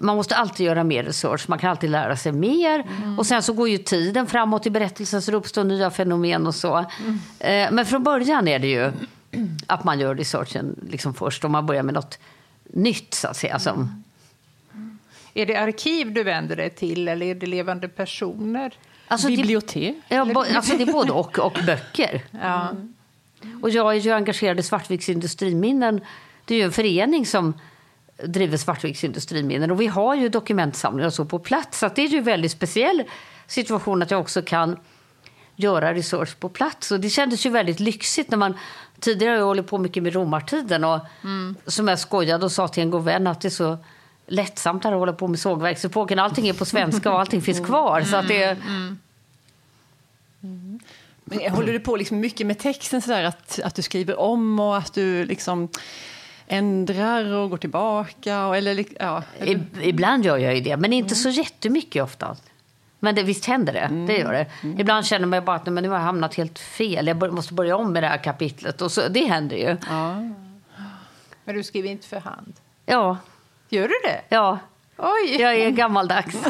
man 0.00 0.16
måste 0.16 0.36
alltid 0.36 0.66
göra 0.66 0.84
mer 0.84 1.04
research, 1.04 1.48
man 1.48 1.58
kan 1.58 1.70
alltid 1.70 1.90
lära 1.90 2.16
sig 2.16 2.32
mer. 2.32 2.80
Mm. 2.80 3.18
Och 3.18 3.26
sen 3.26 3.42
så 3.42 3.52
går 3.52 3.68
ju 3.68 3.78
tiden 3.78 4.26
framåt 4.26 4.66
i 4.66 4.70
berättelsen 4.70 5.22
så 5.22 5.30
det 5.30 5.36
uppstår 5.36 5.64
nya 5.64 5.90
fenomen 5.90 6.46
och 6.46 6.54
så. 6.54 6.84
Mm. 7.40 7.74
Men 7.74 7.86
från 7.86 8.02
början 8.02 8.48
är 8.48 8.58
det 8.58 8.66
ju 8.66 8.92
att 9.66 9.84
man 9.84 10.00
gör 10.00 10.14
researchen 10.14 10.80
liksom 10.88 11.14
först 11.14 11.44
och 11.44 11.50
man 11.50 11.66
börjar 11.66 11.82
med 11.82 11.94
något 11.94 12.18
nytt 12.64 13.14
så 13.14 13.28
att 13.28 13.36
säga. 13.36 13.58
Som... 13.58 14.04
Mm. 14.74 14.98
Är 15.34 15.46
det 15.46 15.56
arkiv 15.56 16.12
du 16.12 16.22
vänder 16.22 16.56
dig 16.56 16.70
till 16.70 17.08
eller 17.08 17.26
är 17.26 17.34
det 17.34 17.46
levande 17.46 17.88
personer? 17.88 18.72
Alltså, 19.08 19.28
Bibliotek? 19.28 19.94
Det, 20.08 20.14
ja, 20.14 20.46
alltså 20.56 20.76
det 20.76 20.82
är 20.82 20.92
både 20.92 21.12
och, 21.12 21.38
och 21.38 21.58
böcker. 21.66 22.24
Ja. 22.42 22.72
Och 23.62 23.70
jag 23.70 23.96
är 23.96 24.00
ju 24.00 24.10
engagerad 24.10 24.60
i 24.60 24.62
Svartviks 24.62 25.08
industriminnen. 25.08 26.00
Det 26.44 26.54
är 26.54 26.58
ju 26.58 26.64
en 26.64 26.72
förening 26.72 27.26
som 27.26 27.54
driver 28.24 28.56
Svartviks 28.56 29.04
industriminnen. 29.04 29.70
Och 29.70 29.80
vi 29.80 29.86
har 29.86 30.14
ju 30.14 30.28
dokumentsamlingar 30.28 31.10
så 31.10 31.24
på 31.24 31.38
plats. 31.38 31.78
Så 31.78 31.88
det 31.94 32.02
är 32.02 32.08
ju 32.08 32.18
en 32.18 32.24
väldigt 32.24 32.52
speciell 32.52 33.04
situation 33.46 34.02
att 34.02 34.10
jag 34.10 34.20
också 34.20 34.42
kan 34.42 34.76
göra 35.56 35.94
research 35.94 36.38
på 36.40 36.48
plats. 36.48 36.90
Och 36.90 37.00
det 37.00 37.10
kändes 37.10 37.46
ju 37.46 37.50
väldigt 37.50 37.80
lyxigt 37.80 38.30
när 38.30 38.38
man 38.38 38.54
tidigare 39.00 39.30
har 39.30 39.38
jag 39.38 39.46
hållit 39.46 39.66
på 39.66 39.78
mycket 39.78 40.02
med 40.02 40.14
romartiden 40.14 40.84
och 40.84 41.00
mm. 41.24 41.56
som 41.66 41.88
jag 41.88 41.98
skojade 41.98 42.44
och 42.44 42.52
sa 42.52 42.68
till 42.68 42.82
en 42.82 42.90
god 42.90 43.04
vän 43.04 43.26
att 43.26 43.40
det 43.40 43.48
är 43.48 43.50
så 43.50 43.78
lättsamt 44.26 44.84
att 44.84 44.93
hålla 44.93 45.12
på 45.12 45.28
med 45.28 45.38
sågverksepoken. 45.38 46.19
Allting 46.19 46.49
är 46.49 46.52
på 46.52 46.64
svenska 46.64 47.12
och 47.12 47.20
allting 47.20 47.43
finns 47.43 47.61
kvar. 47.61 48.02
Så 48.02 48.17
att 48.17 48.28
det, 48.28 48.44
mm. 48.44 48.99
Mm. 50.43 50.81
Men 51.25 51.52
håller 51.52 51.73
du 51.73 51.81
på 51.81 51.96
liksom 51.96 52.20
mycket 52.20 52.46
med 52.46 52.58
texten 52.58 53.02
sådär 53.02 53.25
att, 53.25 53.61
att 53.64 53.75
du 53.75 53.82
skriver 53.82 54.20
om 54.20 54.61
och 54.61 54.76
att 54.76 54.94
du 54.94 55.25
liksom 55.25 55.69
ändrar 56.46 57.32
och 57.32 57.50
går 57.50 57.56
tillbaka? 57.56 58.46
Och, 58.46 58.56
eller, 58.56 58.84
ja, 59.00 59.23
eller... 59.38 59.67
Ibland 59.82 60.25
gör 60.25 60.37
jag 60.37 60.55
ju 60.55 60.61
det, 60.61 60.76
men 60.76 60.93
inte 60.93 61.14
mm. 61.14 61.17
så 61.17 61.28
jättemycket 61.28 62.02
ofta. 62.02 62.37
Men 62.99 63.14
det, 63.14 63.23
visst 63.23 63.44
händer 63.44 63.73
det. 63.73 63.78
Mm. 63.78 64.06
det 64.06 64.19
gör 64.19 64.32
det. 64.32 64.46
Mm. 64.62 64.81
Ibland 64.81 65.06
känner 65.06 65.26
man 65.26 65.44
bara 65.44 65.56
att 65.56 65.67
men 65.67 65.82
nu 65.82 65.88
har 65.88 65.96
jag 65.96 66.05
hamnat 66.05 66.34
helt 66.34 66.58
fel. 66.58 67.06
Jag 67.06 67.32
måste 67.32 67.55
börja 67.55 67.76
om 67.76 67.93
med 67.93 68.02
det 68.02 68.08
här 68.08 68.25
kapitlet. 68.25 68.82
Och 68.82 68.93
så, 68.93 69.08
det 69.08 69.25
händer 69.25 69.56
ju. 69.56 69.76
Ja. 69.88 70.14
Men 71.44 71.55
du 71.55 71.62
skriver 71.62 71.88
inte 71.88 72.06
för 72.06 72.20
hand? 72.20 72.55
Ja. 72.87 73.19
Gör 73.76 73.88
du 73.88 73.94
det? 74.05 74.20
Ja. 74.28 74.58
Oj. 74.96 75.37
Jag 75.40 75.55
är 75.55 75.70
gammaldags. 75.70 76.37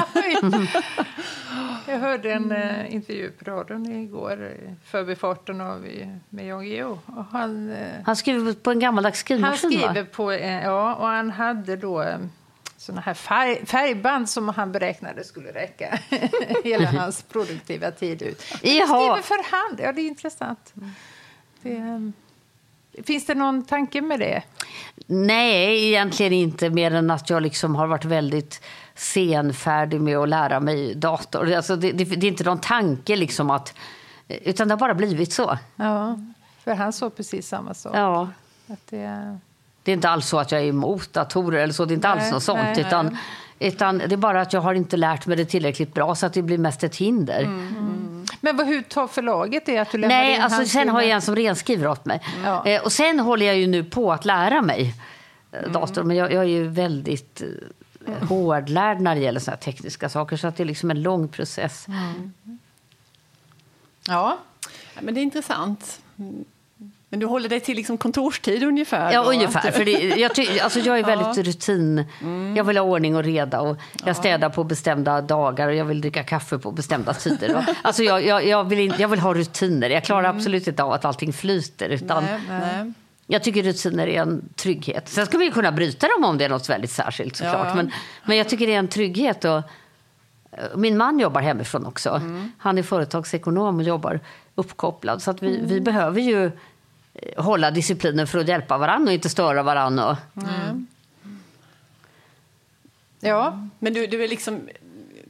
Jag 1.87 1.99
hörde 1.99 2.33
en 2.33 2.53
uh, 2.53 2.95
intervju 2.95 3.31
på 3.31 3.51
radion 3.51 3.93
igår, 3.93 4.53
förbifarten 4.85 5.61
av, 5.61 5.87
med 6.29 6.47
Jan 6.47 6.65
Guillou. 6.65 6.99
Han, 7.33 7.69
uh, 7.71 7.77
han 8.05 8.17
skriver 8.17 8.53
på 8.53 8.71
en 8.71 8.79
gammaldags 8.79 9.19
skrivmaskin, 9.19 9.81
Han 9.81 9.93
skriver 9.93 10.05
på, 10.05 10.31
uh, 10.31 10.63
ja, 10.63 10.95
och 10.95 11.07
han 11.07 11.31
hade 11.31 11.77
då 11.77 12.03
um, 12.03 12.31
såna 12.77 13.01
här 13.01 13.15
färg, 13.15 13.67
färgband 13.67 14.29
som 14.29 14.49
han 14.49 14.73
beräknade 14.73 15.25
skulle 15.25 15.53
räcka 15.53 15.99
hela 16.65 16.91
hans 16.91 17.23
produktiva 17.23 17.91
tid 17.91 18.23
ut. 18.23 18.43
Han 18.51 18.61
skriver 18.61 19.23
för 19.23 19.51
hand, 19.57 19.81
ja 19.81 19.93
det 19.93 20.01
är 20.01 20.09
intressant. 20.09 20.75
Det, 21.63 22.13
Finns 23.05 23.27
det 23.27 23.35
någon 23.35 23.65
tanke 23.65 24.01
med 24.01 24.21
det? 24.21 24.43
Nej, 25.07 25.89
egentligen 25.89 26.33
inte. 26.33 26.71
Mer 26.71 26.91
än 26.95 27.11
att 27.11 27.31
jag 27.31 27.43
liksom 27.43 27.75
har 27.75 27.87
varit 27.87 28.05
väldigt 28.05 28.61
senfärdig 28.95 30.01
med 30.01 30.17
att 30.17 30.29
lära 30.29 30.61
mig 30.61 30.95
dator. 30.95 31.53
Alltså 31.53 31.77
det, 31.77 31.93
det, 31.93 32.05
det 32.05 32.27
är 32.27 32.31
inte 32.31 32.45
någon 32.45 32.61
tanke 32.61 33.17
liksom 33.17 33.51
att... 33.51 33.75
Utan 34.29 34.69
det 34.69 34.75
har 34.75 34.79
bara 34.79 34.95
blivit 34.95 35.33
så. 35.33 35.59
Ja, 35.77 36.19
för 36.65 36.75
han 36.75 36.93
sa 36.93 37.11
precis 37.11 37.49
samma 37.49 37.75
sak. 37.75 37.93
Ja. 37.97 38.29
Att 38.67 38.87
det... 38.91 39.39
det 39.83 39.91
är 39.91 39.95
inte 39.95 40.09
alls 40.09 40.27
så 40.27 40.39
att 40.39 40.53
jag 40.53 40.61
är 40.61 40.67
emot 40.67 41.13
datorer 41.13 41.59
eller 41.59 41.75
så. 41.75 41.85
Det 41.85 41.93
är 41.93 41.95
inte 41.95 42.15
nej, 42.15 42.23
alls 42.23 42.33
något 42.33 42.43
sånt. 42.43 42.61
Nej, 42.63 42.81
utan, 42.81 43.07
nej. 43.07 43.19
utan 43.59 43.99
det 43.99 44.13
är 44.13 44.17
bara 44.17 44.41
att 44.41 44.53
jag 44.53 44.61
har 44.61 44.75
inte 44.75 44.97
lärt 44.97 45.27
mig 45.27 45.37
det 45.37 45.45
tillräckligt 45.45 45.95
bra 45.95 46.15
så 46.15 46.27
att 46.27 46.33
det 46.33 46.43
blir 46.43 46.59
mest 46.59 46.85
ett 46.85 46.97
hinder. 46.97 47.43
Mm, 47.43 47.69
mm. 47.69 48.06
Men 48.41 48.57
vad, 48.57 48.67
hur 48.67 48.83
tar 48.83 49.07
förlaget 49.07 49.67
det? 49.67 49.79
Att 49.79 49.91
du 49.91 49.99
lämnar 49.99 50.17
Nej, 50.17 50.39
alltså, 50.39 50.65
sen 50.65 50.89
har 50.89 51.03
jag 51.03 51.11
en 51.11 51.23
som 51.23 51.37
renskriver 51.37 51.89
åt 51.89 52.05
mig. 52.05 52.21
Ja. 52.45 52.67
Eh, 52.67 52.83
och 52.83 52.93
sen 52.93 53.21
håller 53.21 53.47
jag 53.47 53.57
ju 53.57 53.67
nu 53.67 53.85
på 53.85 54.13
att 54.13 54.25
lära 54.25 54.63
mig 54.63 54.95
eh, 55.53 55.59
mm. 55.59 55.73
dator. 55.73 56.03
Men 56.03 56.17
jag, 56.17 56.33
jag, 56.33 56.43
är 56.43 56.49
ju 56.49 56.69
väldigt 56.69 57.43
eh, 58.07 58.29
hårdlärd 58.29 59.01
när 59.01 59.15
det 59.15 59.21
gäller 59.21 59.41
såna 59.41 59.57
tekniska 59.57 60.09
saker. 60.09 60.37
Så 60.37 60.47
att 60.47 60.57
det 60.57 60.63
är 60.63 60.65
liksom 60.65 60.91
en 60.91 61.03
lång 61.03 61.29
process. 61.29 61.89
Mm. 61.89 62.33
Ja. 64.09 64.39
ja, 64.95 65.01
men 65.01 65.15
det 65.15 65.21
är 65.21 65.23
intressant. 65.23 66.01
Men 67.09 67.21
du 67.21 67.27
håller 67.27 67.49
dig 67.49 67.61
till 67.61 67.77
liksom 67.77 67.99
kontorstid 67.99 68.63
ungefär? 68.63 69.13
Ja, 69.13 69.23
då? 69.23 69.31
ungefär. 69.31 69.71
För 69.71 69.85
det, 69.85 69.93
jag, 69.93 70.35
ty, 70.35 70.59
alltså 70.59 70.81
jag 70.81 70.99
är 70.99 71.05
väldigt 71.05 71.37
ja. 71.37 71.43
rutin. 71.43 72.05
Mm. 72.21 72.57
Jag 72.57 72.65
vill 72.65 72.77
ha 72.77 72.85
ordning 72.85 73.17
och 73.17 73.25
reda. 73.25 73.61
Och 73.61 73.77
jag 73.99 74.09
ja. 74.09 74.15
städar 74.15 74.49
på 74.49 74.65
bestämda 74.65 75.21
dagar 75.21 75.69
och 75.69 75.75
jag 75.75 75.85
vill 75.85 76.01
dricka 76.01 76.25
kaffe 76.25 76.59
på 76.59 76.71
bestämda 76.71 77.15
tider. 77.15 77.57
Och, 77.57 77.63
alltså 77.83 78.03
jag, 78.03 78.25
jag, 78.25 78.47
jag, 78.47 78.65
vill, 78.65 78.95
jag 78.99 79.09
vill 79.09 79.21
ha 79.21 79.35
rutiner. 79.35 79.91
Jag 79.91 80.05
klarar 80.05 80.25
mm. 80.25 80.37
absolut 80.37 80.69
inte 80.69 80.83
av 80.83 80.93
att 80.93 81.05
allting 81.05 81.33
flyter. 81.33 81.89
Utan, 81.89 82.25
nej, 82.25 82.41
nej. 82.49 82.93
jag 83.27 83.43
tycker 83.43 83.63
rutiner 83.63 84.07
är 84.07 84.23
en 84.23 84.49
trygghet. 84.57 85.09
Sen 85.09 85.27
ska 85.27 85.39
vi 85.39 85.51
kunna 85.51 85.73
bryta 85.73 86.07
dem 86.07 86.25
om 86.25 86.39
det 86.39 86.45
är 86.45 86.49
något 86.49 86.69
väldigt 86.69 86.91
särskilt 86.91 87.37
såklart. 87.37 87.67
Ja. 87.69 87.75
Men, 87.75 87.93
men 88.25 88.37
jag 88.37 88.49
tycker 88.49 88.67
det 88.67 88.75
är 88.75 88.79
en 88.79 88.89
trygghet. 88.89 89.45
Och, 89.45 89.63
min 90.75 90.97
man 90.97 91.19
jobbar 91.19 91.41
hemifrån 91.41 91.87
också. 91.87 92.11
Mm. 92.11 92.53
Han 92.59 92.79
är 92.79 92.83
företagsekonom 92.83 93.77
och 93.77 93.83
jobbar 93.83 94.21
uppkopplad. 94.55 95.23
Så 95.23 95.31
att 95.31 95.43
vi, 95.43 95.57
Mm. 95.57 95.69
vi 95.69 95.81
behöver 95.81 96.21
ju 96.21 96.51
hålla 97.37 97.71
disciplinen 97.71 98.27
för 98.27 98.39
att 98.39 98.49
hjälpa 98.49 98.79
varandra 98.79 99.11
och 99.11 99.15
inte 99.15 99.29
störa 99.29 99.63
varandra. 99.63 100.11
Och, 100.11 100.17
Ja, 103.21 103.69
Men 103.79 103.95
du, 103.95 104.07
du 104.07 104.25
är 104.25 104.29
liksom... 104.29 104.69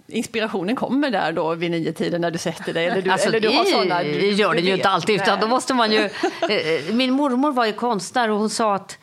Inspirationen 0.09 0.77
kommer 0.77 1.11
där 1.11 1.33
då 1.33 1.55
vid 1.55 1.71
nio 1.71 1.93
tiden 1.93 2.21
när 2.21 2.31
du 2.31 2.39
sätter 2.39 2.73
dig? 2.73 2.87
Eller 2.87 3.03
du, 3.03 3.11
Alltså, 3.11 3.29
eller 3.29 3.41
du 3.41 3.49
har 3.49 3.65
såna, 3.65 4.03
du, 4.03 4.31
gör 4.31 4.55
det 4.55 4.61
ju 4.61 4.75
inte 4.75 4.89
alltid. 4.89 5.15
Utan 5.15 5.41
då 5.41 5.47
måste 5.47 5.75
man 5.75 5.93
ju, 5.93 5.99
eh, 6.49 6.95
min 6.95 7.13
mormor 7.13 7.53
var 7.53 7.67
ju 7.67 7.73
konstnär 7.73 8.31
och 8.31 8.39
hon 8.39 8.51
sa 8.51 8.75
att 8.75 8.99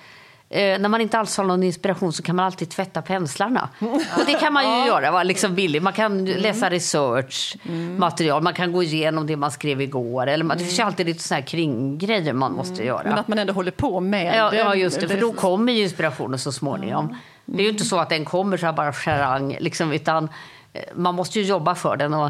eh, 0.50 0.80
när 0.80 0.90
man 0.90 1.02
inte 1.02 1.20
alls 1.20 1.38
har 1.38 1.44
någon 1.46 1.64
inspiration 1.64 2.14
så 2.14 2.24
kan 2.24 2.36
man 2.36 2.46
alltid 2.46 2.70
tvätta 2.70 3.02
penslarna. 3.02 3.70
Och 4.18 4.26
det 4.26 4.34
kan 4.34 4.54
man 4.54 4.64
ju 4.82 4.88
göra, 4.88 5.12
va? 5.12 5.24
Liksom 5.24 5.56
billigt. 5.56 5.84
Man 5.84 5.94
kan 5.94 6.20
Mm. 6.20 6.42
läsa 6.42 6.70
research, 6.70 7.56
material, 7.98 8.42
man 8.44 8.54
kan 8.54 8.72
gå 8.72 8.84
igenom 8.84 9.28
det 9.28 9.36
man 9.36 9.52
skrev 9.52 9.82
igår. 9.82 10.28
Eller 10.28 10.46
man, 10.46 10.58
Det 10.58 10.64
finns 10.64 10.80
ju 10.80 10.84
alltid 10.84 11.06
lite 11.06 11.24
såna 11.24 11.40
här 11.40 11.48
kringgrejer 11.48 12.34
man 12.34 12.54
måste 12.54 12.84
göra. 12.84 13.00
Mm. 13.02 13.10
Men 13.10 13.20
att 13.20 13.28
man 13.28 13.40
ändå 13.40 13.54
håller 13.54 13.72
på 13.72 14.00
med 14.00 14.38
Ja, 14.38 14.50
det. 14.50 14.58
ja, 14.58 14.76
just 14.76 15.00
det. 15.00 15.08
För 15.08 15.22
då 15.22 15.34
kommer 15.34 15.74
ju 15.74 15.84
inspirationen 15.84 16.40
så 16.40 16.52
småningom. 16.52 17.18
Det 17.46 17.62
är 17.62 17.64
ju 17.64 17.70
inte 17.70 17.86
så 17.86 18.00
att 18.00 18.10
den 18.10 18.26
kommer 18.26 18.58
så 18.58 18.66
här 18.66 18.74
bara 18.74 18.94
charang, 18.94 19.58
liksom, 19.60 19.92
utan 19.92 20.30
eh, 20.74 20.82
man 20.96 21.16
måste 21.16 21.40
ju 21.40 21.46
jobba 21.46 21.76
för 21.76 21.96
den. 21.98 22.14
Och, 22.14 22.30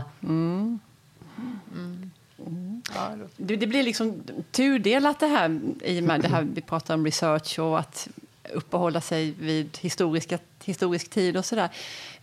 Det, 3.38 3.56
det 3.56 3.68
blir 3.68 3.84
liksom 3.84 4.24
tudelat 4.52 5.20
det 5.20 5.28
här 5.28 5.60
i 5.84 6.00
och 6.00 6.04
med 6.04 6.22
det 6.22 6.28
här 6.28 6.48
vi 6.54 6.62
pratar 6.62 6.94
om 6.94 7.06
research 7.06 7.60
och 7.60 7.80
att 7.80 8.08
uppehålla 8.54 9.02
sig 9.02 9.32
vid 9.40 9.78
historiska, 9.82 10.40
historisk 10.64 11.10
tid 11.10 11.38
och 11.38 11.46
sådär. 11.46 11.70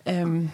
Um, 0.05 0.51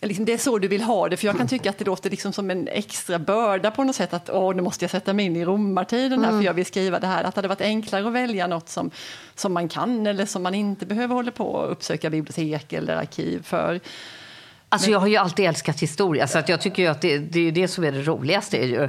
liksom 0.00 0.24
det 0.24 0.32
är 0.32 0.38
så 0.38 0.58
du 0.58 0.68
vill 0.68 0.82
ha 0.82 1.08
det, 1.08 1.16
för 1.16 1.26
jag 1.26 1.38
kan 1.38 1.48
tycka 1.48 1.70
att 1.70 1.78
det 1.78 1.84
låter 1.84 2.10
liksom 2.10 2.32
som 2.32 2.50
en 2.50 2.68
extra 2.68 3.18
börda 3.18 3.70
på 3.70 3.84
något 3.84 3.96
sätt 3.96 4.12
att 4.12 4.30
åh, 4.30 4.54
nu 4.54 4.62
måste 4.62 4.84
jag 4.84 4.90
sätta 4.90 5.12
mig 5.12 5.26
in 5.26 5.36
i 5.36 5.44
romartiden 5.44 6.24
här 6.24 6.30
för 6.30 6.42
jag 6.42 6.54
vill 6.54 6.66
skriva 6.66 7.00
det 7.00 7.06
här. 7.06 7.24
Att 7.24 7.34
det 7.34 7.38
hade 7.38 7.48
varit 7.48 7.60
enklare 7.60 8.06
att 8.06 8.12
välja 8.12 8.46
något 8.46 8.68
som, 8.68 8.90
som 9.34 9.52
man 9.52 9.68
kan 9.68 10.06
eller 10.06 10.26
som 10.26 10.42
man 10.42 10.54
inte 10.54 10.86
behöver 10.86 11.14
hålla 11.14 11.30
på 11.30 11.46
och 11.46 11.72
uppsöka 11.72 12.10
bibliotek 12.10 12.72
eller 12.72 12.96
arkiv 12.96 13.42
för. 13.42 13.80
Alltså 14.72 14.90
jag 14.90 14.98
har 14.98 15.06
ju 15.06 15.16
alltid 15.16 15.46
älskat 15.46 15.80
historia, 15.80 16.26
så 16.26 16.38
att 16.38 16.48
jag 16.48 16.60
tycker 16.60 16.90
att 16.90 17.00
det, 17.00 17.18
det 17.18 17.48
är 17.48 17.52
det 17.52 17.68
som 17.68 17.84
är 17.84 17.92
det 17.92 18.02
roligaste. 18.02 18.56
är 18.56 18.66
Ju. 18.66 18.88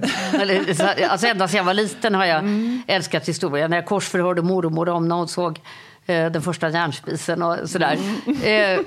Alltså 1.10 1.28
ända 1.28 1.48
sedan 1.48 1.58
jag 1.58 1.64
var 1.64 1.74
liten 1.74 2.16
har 2.16 2.26
jag 2.26 2.44
älskat 2.88 3.28
historia. 3.28 3.68
När 3.68 3.78
jag 3.78 3.86
korsförhörde 3.86 4.42
mormor 4.42 4.90
om 4.90 5.08
när 5.08 5.16
hon 5.16 5.28
såg 5.28 5.60
eh, 6.06 6.32
den 6.32 6.42
första 6.42 6.70
järnspisen 6.70 7.42
och 7.42 7.70
sådär. 7.70 7.98
Eh, 8.44 8.80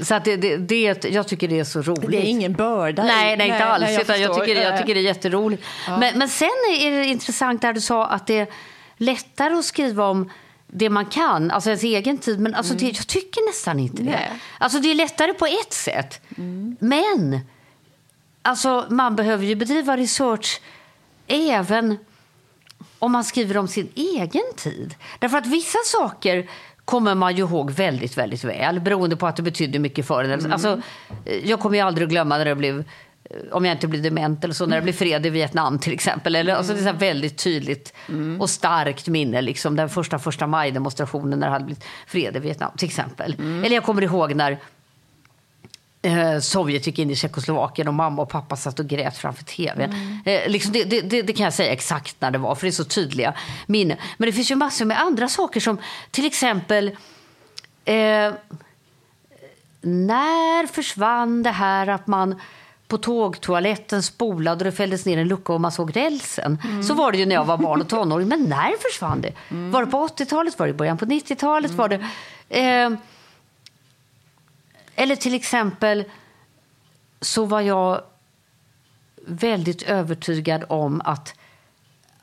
så 0.00 0.14
att 0.14 0.24
det, 0.24 0.36
det, 0.36 0.56
det, 0.56 1.04
jag 1.04 1.28
tycker 1.28 1.48
det 1.48 1.60
är 1.60 1.64
så 1.64 1.82
roligt. 1.82 2.10
Det 2.10 2.16
är 2.16 2.30
ingen 2.30 2.52
börda. 2.52 3.04
Nej, 3.04 3.36
nej, 3.36 3.48
inte 3.48 3.64
alls. 3.64 3.84
nej, 3.84 3.94
jag, 3.94 4.02
utan 4.02 4.20
jag, 4.20 4.34
tycker, 4.34 4.62
jag 4.62 4.78
tycker 4.78 4.94
det 4.94 5.00
är 5.00 5.04
jätteroligt. 5.04 5.62
Men, 5.88 6.18
men 6.18 6.28
sen 6.28 6.48
är 6.80 6.90
det 6.90 7.06
intressant 7.06 7.62
där 7.62 7.72
du 7.72 7.80
sa 7.80 8.06
att 8.06 8.26
det 8.26 8.38
är 8.38 8.46
lättare 8.96 9.54
att 9.54 9.64
skriva 9.64 10.04
om 10.04 10.30
det 10.68 10.90
man 10.90 11.06
kan, 11.06 11.50
alltså 11.50 11.70
ens 11.70 11.82
egen 11.82 12.18
tid. 12.18 12.40
Men 12.40 12.54
alltså 12.54 12.74
det, 12.74 12.86
jag 12.86 13.06
tycker 13.06 13.48
nästan 13.48 13.78
inte 13.78 14.02
det. 14.02 14.10
Nej. 14.10 14.32
Alltså 14.58 14.78
det 14.78 14.90
är 14.90 14.94
lättare 14.94 15.32
på 15.32 15.46
ett 15.46 15.72
sätt. 15.72 16.20
Men 16.78 17.40
alltså, 18.42 18.86
man 18.90 19.16
behöver 19.16 19.44
ju 19.44 19.54
bedriva 19.54 19.96
research 19.96 20.60
även 21.26 21.98
om 22.98 23.12
man 23.12 23.24
skriver 23.24 23.56
om 23.56 23.68
sin 23.68 23.88
egen 23.94 24.54
tid. 24.56 24.94
Därför 25.18 25.38
att 25.38 25.46
vissa 25.46 25.78
saker 25.84 26.48
kommer 26.84 27.14
man 27.14 27.36
ju 27.36 27.42
ihåg 27.42 27.70
väldigt, 27.70 28.18
väldigt 28.18 28.44
väl 28.44 28.80
beroende 28.80 29.16
på 29.16 29.26
att 29.26 29.36
det 29.36 29.42
betydde 29.42 29.78
mycket 29.78 30.06
för 30.06 30.24
en. 30.24 30.52
Alltså, 30.52 30.82
eh, 31.24 31.48
jag 31.48 31.60
kommer 31.60 31.76
ju 31.76 31.82
aldrig 31.82 32.08
glömma 32.08 32.38
när 32.38 32.44
det 32.44 32.54
blev 32.54 32.84
om 33.52 33.64
jag 33.64 33.74
inte 33.74 33.86
blir 33.86 34.02
dement 34.02 34.44
eller 34.44 34.54
så, 34.54 34.66
när 34.66 34.76
det 34.76 34.82
blev 34.82 34.92
fred 34.92 35.26
i 35.26 35.30
Vietnam 35.30 35.78
till 35.78 35.92
exempel. 35.92 36.34
Eller, 36.36 36.54
alltså, 36.54 36.74
det 36.74 36.80
är 36.80 36.84
här 36.84 36.92
väldigt 36.92 37.38
tydligt 37.38 37.92
och 38.38 38.50
starkt 38.50 39.08
minne. 39.08 39.40
Liksom, 39.40 39.76
den 39.76 39.88
första 39.88 40.18
första 40.18 40.46
maj-demonstrationen 40.46 41.38
när 41.38 41.46
det 41.46 41.52
hade 41.52 41.64
blivit 41.64 41.84
fred 42.06 42.36
i 42.36 42.38
Vietnam 42.38 42.70
till 42.76 42.88
exempel. 42.88 43.36
Eller 43.64 43.74
jag 43.74 43.84
kommer 43.84 44.02
ihåg 44.02 44.34
när 44.34 44.58
eh, 46.02 46.38
Sovjet 46.40 46.86
gick 46.86 46.98
in 46.98 47.10
i 47.10 47.16
Tjeckoslovakien 47.16 47.88
och 47.88 47.94
mamma 47.94 48.22
och 48.22 48.28
pappa 48.28 48.56
satt 48.56 48.78
och 48.78 48.86
grät 48.86 49.16
framför 49.16 49.44
tvn. 49.44 49.92
Eh, 50.24 50.50
liksom 50.50 50.72
det, 50.72 50.84
det, 50.84 51.00
det, 51.00 51.22
det 51.22 51.32
kan 51.32 51.44
jag 51.44 51.54
säga 51.54 51.72
exakt 51.72 52.16
när 52.20 52.30
det 52.30 52.38
var, 52.38 52.54
för 52.54 52.66
det 52.66 52.70
är 52.70 52.72
så 52.72 52.84
tydliga 52.84 53.34
minnen. 53.66 53.96
Men 54.16 54.26
det 54.26 54.32
finns 54.32 54.50
ju 54.50 54.56
massor 54.56 54.84
med 54.84 55.00
andra 55.00 55.28
saker 55.28 55.60
som 55.60 55.78
till 56.10 56.26
exempel 56.26 56.88
eh, 57.84 58.32
när 59.80 60.66
försvann 60.66 61.42
det 61.42 61.50
här 61.50 61.86
att 61.86 62.06
man 62.06 62.40
på 62.88 62.98
tågtoaletten 62.98 64.02
spolade 64.02 64.64
och 64.64 64.64
det 64.64 64.76
fälldes 64.76 65.06
ner 65.06 65.18
en 65.18 65.28
lucka 65.28 65.52
och 65.52 65.60
man 65.60 65.72
såg 65.72 65.96
rälsen. 65.96 66.58
Så 66.84 66.94
var 66.94 67.12
det 67.12 67.18
ju 67.18 67.26
när 67.26 67.34
jag 67.34 67.44
var 67.44 67.58
barn 67.58 67.80
och 67.80 67.88
tonåring. 67.88 68.28
Men 68.28 68.42
när 68.42 68.90
försvann 68.90 69.20
det? 69.20 69.32
Var 69.48 69.84
det 69.84 69.90
på 69.90 70.08
80-talet? 70.08 70.58
Var 70.58 70.66
det 70.66 70.70
i 70.70 70.74
början 70.74 70.98
på 70.98 71.04
90-talet? 71.04 71.70
Var 71.70 71.88
det... 71.88 72.06
Eh, 72.48 72.90
eller 74.94 75.16
till 75.16 75.34
exempel 75.34 76.04
så 77.20 77.44
var 77.44 77.60
jag 77.60 78.00
väldigt 79.26 79.82
övertygad 79.82 80.64
om 80.68 81.02
att 81.04 81.34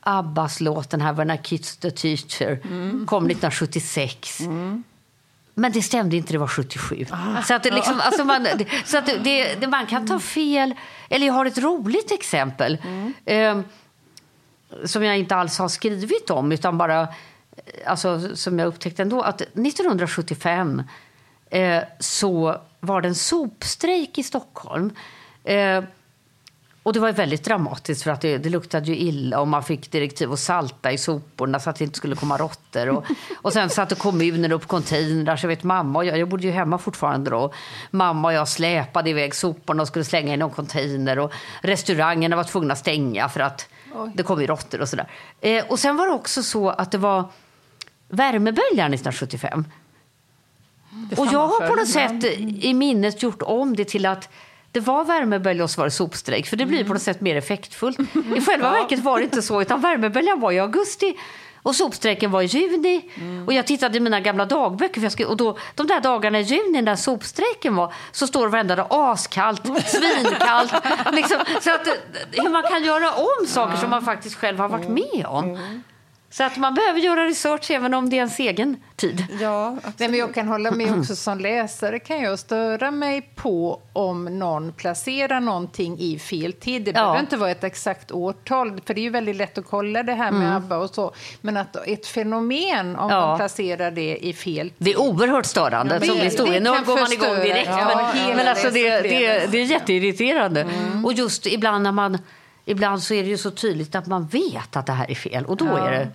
Abbas 0.00 0.60
låt, 0.60 0.90
den 0.90 1.00
här 1.00 1.12
When 1.12 1.30
I 1.30 1.38
Kissed 1.38 1.80
the 1.80 1.90
Teacher, 1.90 2.56
kom 3.06 3.26
1976. 3.26 4.40
Men 5.58 5.72
det 5.72 5.82
stämde 5.82 6.16
inte, 6.16 6.32
det 6.32 6.38
var 6.38 6.46
77. 6.46 7.06
Så 7.44 7.54
att, 7.54 7.62
det 7.62 7.70
liksom, 7.70 8.00
alltså 8.00 8.24
man, 8.24 8.46
så 8.84 8.98
att 8.98 9.06
det, 9.06 9.54
det, 9.60 9.66
man 9.66 9.86
kan 9.86 10.06
ta 10.06 10.18
fel. 10.18 10.74
Eller 11.08 11.26
jag 11.26 11.34
har 11.34 11.46
ett 11.46 11.58
roligt 11.58 12.12
exempel. 12.12 12.78
Eh, 13.24 13.60
som 14.84 15.04
jag 15.04 15.18
inte 15.18 15.36
alls 15.36 15.58
har 15.58 15.68
skrivit 15.68 16.30
om, 16.30 16.52
utan 16.52 16.78
bara 16.78 17.00
eh, 17.00 17.08
alltså, 17.86 18.36
som 18.36 18.58
jag 18.58 18.68
upptäckte 18.68 19.02
ändå. 19.02 19.22
Att 19.22 19.40
1975 19.40 20.82
eh, 21.50 21.82
så 21.98 22.60
var 22.80 23.00
det 23.00 23.08
en 23.08 23.14
sopstrejk 23.14 24.18
i 24.18 24.22
Stockholm. 24.22 24.90
Eh, 25.44 25.84
och 26.86 26.92
det 26.92 27.00
var 27.00 27.12
väldigt 27.12 27.44
dramatiskt 27.44 28.02
för 28.02 28.10
att 28.10 28.20
det, 28.20 28.38
det 28.38 28.48
luktade 28.48 28.86
ju 28.86 28.96
illa 28.96 29.40
och 29.40 29.48
man 29.48 29.62
fick 29.62 29.90
direktiv 29.90 30.32
att 30.32 30.38
salta 30.38 30.92
i 30.92 30.98
soporna 30.98 31.60
så 31.60 31.70
att 31.70 31.76
det 31.76 31.84
inte 31.84 31.96
skulle 31.96 32.16
komma 32.16 32.36
råttor. 32.36 32.88
Och, 32.88 33.04
och 33.42 33.52
sen 33.52 33.70
satte 33.70 33.94
kommunen 33.94 34.52
upp 34.52 34.66
containrar. 34.66 35.36
Så 35.36 35.44
jag 35.44 35.48
vet 35.48 35.62
mamma 35.62 35.98
och 35.98 36.04
jag, 36.04 36.18
jag 36.18 36.28
bodde 36.28 36.42
ju 36.42 36.50
hemma 36.50 36.78
fortfarande 36.78 37.30
då. 37.30 37.52
Mamma 37.90 38.28
och 38.28 38.34
jag 38.34 38.48
släpade 38.48 39.10
iväg 39.10 39.34
soporna 39.34 39.82
och 39.82 39.88
skulle 39.88 40.04
slänga 40.04 40.34
i 40.34 40.36
någon 40.36 40.50
container. 40.50 41.18
Och 41.18 41.32
restaurangerna 41.60 42.36
var 42.36 42.44
tvungna 42.44 42.72
att 42.72 42.78
stänga 42.78 43.28
för 43.28 43.40
att 43.40 43.68
det 44.14 44.22
kom 44.22 44.40
ju 44.40 44.46
råttor 44.46 44.80
och 44.80 44.88
sådär. 44.88 45.10
Eh, 45.40 45.64
och 45.68 45.78
sen 45.78 45.96
var 45.96 46.06
det 46.06 46.12
också 46.12 46.42
så 46.42 46.68
att 46.68 46.90
det 46.90 46.98
var 46.98 47.24
värmeböljan 48.08 48.94
1975. 48.94 49.64
det 50.90 51.18
Och 51.18 51.26
jag 51.32 51.48
har 51.48 51.68
på 51.68 51.74
något 51.74 51.88
sätt 51.88 52.24
i 52.64 52.74
minnet 52.74 53.22
gjort 53.22 53.42
om 53.42 53.76
det 53.76 53.84
till 53.84 54.06
att 54.06 54.28
det 54.76 54.80
var 54.80 55.04
värmebölja 55.04 55.64
och 55.64 55.70
så 55.70 55.80
var 55.80 55.86
det 55.86 55.90
sopstrejk. 55.90 56.46
För 56.46 56.56
det 56.56 56.66
blir 56.66 56.84
på 56.84 56.92
något 56.92 57.02
sätt 57.02 57.20
mer 57.20 57.36
effektfullt. 57.36 57.98
I 58.36 58.40
själva 58.40 58.70
verket 58.70 59.00
var 59.00 59.18
det 59.18 59.24
inte 59.24 59.42
så. 59.42 59.62
Utan 59.62 59.80
värmeböljan 59.80 60.40
var 60.40 60.52
i 60.52 60.58
augusti 60.58 61.16
och 61.62 61.74
sopstrejken 61.74 62.30
var 62.30 62.42
i 62.42 62.44
juni. 62.44 63.10
Och 63.46 63.52
jag 63.52 63.66
tittade 63.66 63.96
i 63.96 64.00
mina 64.00 64.20
gamla 64.20 64.44
dagböcker. 64.44 64.94
För 64.94 65.02
jag 65.02 65.12
skrev, 65.12 65.28
och 65.28 65.36
då, 65.36 65.58
de 65.74 65.86
där 65.86 66.00
dagarna 66.00 66.40
i 66.40 66.42
juni 66.42 66.82
när 66.82 66.96
sopstrejken 66.96 67.76
var 67.76 67.94
så 68.12 68.26
står 68.26 68.42
det 68.42 68.48
varenda 68.48 68.76
dag 68.76 68.86
askallt, 68.90 69.62
svinkallt. 69.86 70.72
liksom, 71.12 71.38
så 71.60 71.70
att, 71.70 71.86
eh, 71.86 71.92
hur 72.32 72.50
man 72.50 72.62
kan 72.62 72.84
göra 72.84 73.10
om 73.12 73.46
saker 73.46 73.76
som 73.76 73.90
man 73.90 74.02
faktiskt 74.02 74.36
själv 74.36 74.58
har 74.58 74.68
varit 74.68 74.88
med 74.88 75.26
om. 75.26 75.58
Så 76.30 76.44
att 76.44 76.56
man 76.56 76.74
behöver 76.74 77.00
göra 77.00 77.24
research 77.24 77.70
även 77.70 77.94
om 77.94 78.10
det 78.10 78.16
är 78.16 78.18
ens 78.18 78.38
egen 78.38 78.76
tid. 78.96 79.26
Ja, 79.40 79.66
absolut. 79.76 79.98
Nej, 79.98 80.08
men 80.08 80.18
jag 80.20 80.34
kan 80.34 80.48
hålla 80.48 80.70
med 80.70 80.98
också 80.98 81.16
som 81.16 81.38
läsare 81.38 81.98
kan 81.98 82.20
jag 82.22 82.38
störa 82.38 82.90
mig 82.90 83.30
på 83.34 83.80
om 83.92 84.24
någon 84.38 84.72
placerar 84.72 85.40
någonting 85.40 85.98
i 85.98 86.18
fel 86.18 86.52
tid. 86.52 86.84
Det 86.84 86.92
behöver 86.92 87.20
inte 87.20 87.36
vara 87.36 87.50
ett 87.50 87.64
exakt 87.64 88.12
årtal, 88.12 88.80
för 88.86 88.94
det 88.94 89.00
är 89.00 89.02
ju 89.02 89.10
väldigt 89.10 89.36
lätt 89.36 89.58
att 89.58 89.66
kolla 89.66 90.02
det 90.02 90.12
här 90.12 90.30
med 90.30 90.56
ABBA 90.56 90.76
och 90.76 90.90
så. 90.90 91.12
Men 91.40 91.56
att 91.56 91.76
ett 91.86 92.06
fenomen, 92.06 92.96
om 92.96 93.10
Ja. 93.10 93.26
man 93.26 93.38
placerar 93.38 93.90
det 93.90 94.16
i 94.16 94.32
fel 94.32 94.72
Det 94.78 94.90
är 94.92 95.00
oerhört 95.00 95.46
störande. 95.46 95.94
Ja, 95.94 96.30
som 96.30 96.46
det 96.50 96.60
kan 96.60 96.84
går 96.84 97.00
man 97.00 97.12
igång 97.12 97.36
direkt. 97.36 97.68
ja, 97.68 98.12
men 98.26 98.36
men 98.36 98.48
alltså 98.48 98.70
det, 98.70 98.90
det, 99.00 99.46
det 99.50 99.58
är 99.58 99.64
jätteirriterande. 99.64 100.66
Och 101.04 101.12
just 101.12 101.46
ibland 101.46 101.82
när 101.82 101.92
man... 101.92 102.18
Ibland 102.68 103.02
så 103.02 103.14
är 103.14 103.22
det 103.22 103.28
ju 103.28 103.38
så 103.38 103.50
tydligt 103.50 103.94
att 103.94 104.06
man 104.06 104.26
vet 104.26 104.76
att 104.76 104.86
det 104.86 104.92
här 104.92 105.10
är 105.10 105.14
fel. 105.14 105.44
Och 105.44 105.56
då 105.56 105.76
är 105.76 105.90
det... 105.90 106.08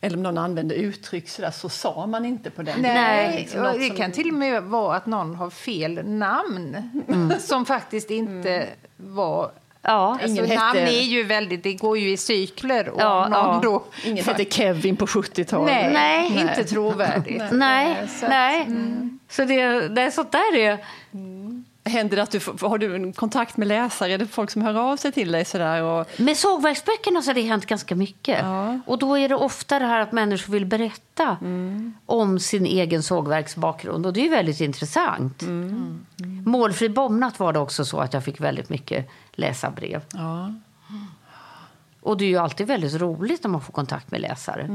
Eller 0.00 0.16
om 0.16 0.22
någon 0.22 0.38
använder 0.38 0.76
uttryck 0.76 1.28
sådär, 1.28 1.50
så 1.50 1.68
sa 1.68 2.06
man 2.06 2.24
inte 2.24 2.50
på 2.50 2.62
den. 2.62 2.80
Nej, 2.82 3.36
Liksom 3.38 3.60
och 3.60 3.66
något 3.66 3.78
det 3.80 3.86
som- 3.86 3.96
kan 3.96 4.12
till 4.12 4.28
och 4.28 4.34
med 4.34 4.62
vara 4.62 4.96
att 4.96 5.06
någon 5.06 5.34
har 5.34 5.50
fel 5.50 6.00
namn 6.08 6.90
som 7.40 7.66
faktiskt 7.66 8.10
inte 8.10 8.66
var 8.96 9.50
Ja. 9.82 10.18
Alltså, 10.22 10.42
namn 10.42 10.50
hette- 10.50 10.78
är 10.98 11.02
ju 11.02 11.22
väldigt, 11.24 11.62
det 11.62 11.74
går 11.74 11.98
ju 11.98 12.10
i 12.10 12.16
cykler. 12.16 12.88
Och 12.88 13.00
Ja, 13.00 13.28
någon 13.28 13.32
ja. 13.54 13.60
Då, 13.62 13.84
Ingen 14.04 14.24
hette 14.24 14.44
Kevin 14.50 14.96
på 14.96 15.06
70-talet. 15.06 15.66
nej, 15.74 15.92
Nej. 15.92 16.40
inte 16.42 16.64
trovärdigt. 16.64 17.42
Nej, 17.52 17.96
Eh, 18.02 18.06
så 18.08 18.24
att- 18.26 18.30
nej. 18.30 18.66
Så 19.28 19.44
det, 19.44 19.88
det 19.88 20.02
är 20.02 20.10
sånt 20.10 20.32
där 20.32 20.56
är... 20.56 20.78
Händer 21.88 22.16
det 22.16 22.22
att 22.22 22.30
du 22.30 22.40
har 22.66 22.78
du 22.78 22.94
en 22.94 23.12
kontakt 23.12 23.56
med 23.56 23.68
läsare? 23.68 24.12
Är 24.12 24.18
det 24.18 24.26
folk 24.26 24.50
som 24.50 24.62
hör 24.62 24.74
av 24.74 24.96
sig 24.96 25.12
till 25.12 25.32
dig 25.32 25.44
sådär? 25.44 25.82
Och, 25.82 26.06
Med 26.20 26.36
sågverksböckerna 26.36 27.22
så 27.22 27.30
har 27.30 27.34
det 27.34 27.42
hänt 27.42 27.66
ganska 27.66 27.94
mycket. 27.94 28.38
Ja. 28.42 28.80
Och 28.86 28.98
då 28.98 29.18
är 29.18 29.28
det 29.28 29.34
ofta 29.34 29.78
det 29.78 29.86
här 29.86 30.00
att 30.00 30.12
människor 30.12 30.52
vill 30.52 30.66
berätta 30.66 31.36
om 32.06 32.38
sin 32.38 32.66
egen 32.66 33.02
sågverksbakgrund. 33.02 34.06
Och 34.06 34.12
det 34.12 34.20
är 34.20 34.24
ju 34.24 34.30
väldigt 34.30 34.60
intressant. 34.60 35.42
Målfri 36.44 36.88
bombnatt 36.88 37.40
var 37.40 37.52
det 37.52 37.58
också 37.58 37.84
så 37.84 37.98
att 38.00 38.12
jag 38.14 38.24
fick 38.24 38.40
väldigt 38.40 38.68
mycket 38.68 39.08
läsarbrev. 39.32 40.02
ja. 40.12 40.52
Och 42.00 42.16
det 42.16 42.24
är 42.24 42.28
ju 42.28 42.36
alltid 42.36 42.66
väldigt 42.66 42.94
roligt 42.94 43.44
när 43.44 43.50
man 43.50 43.60
får 43.60 43.72
kontakt 43.72 44.10
med 44.10 44.20
läsare. 44.20 44.68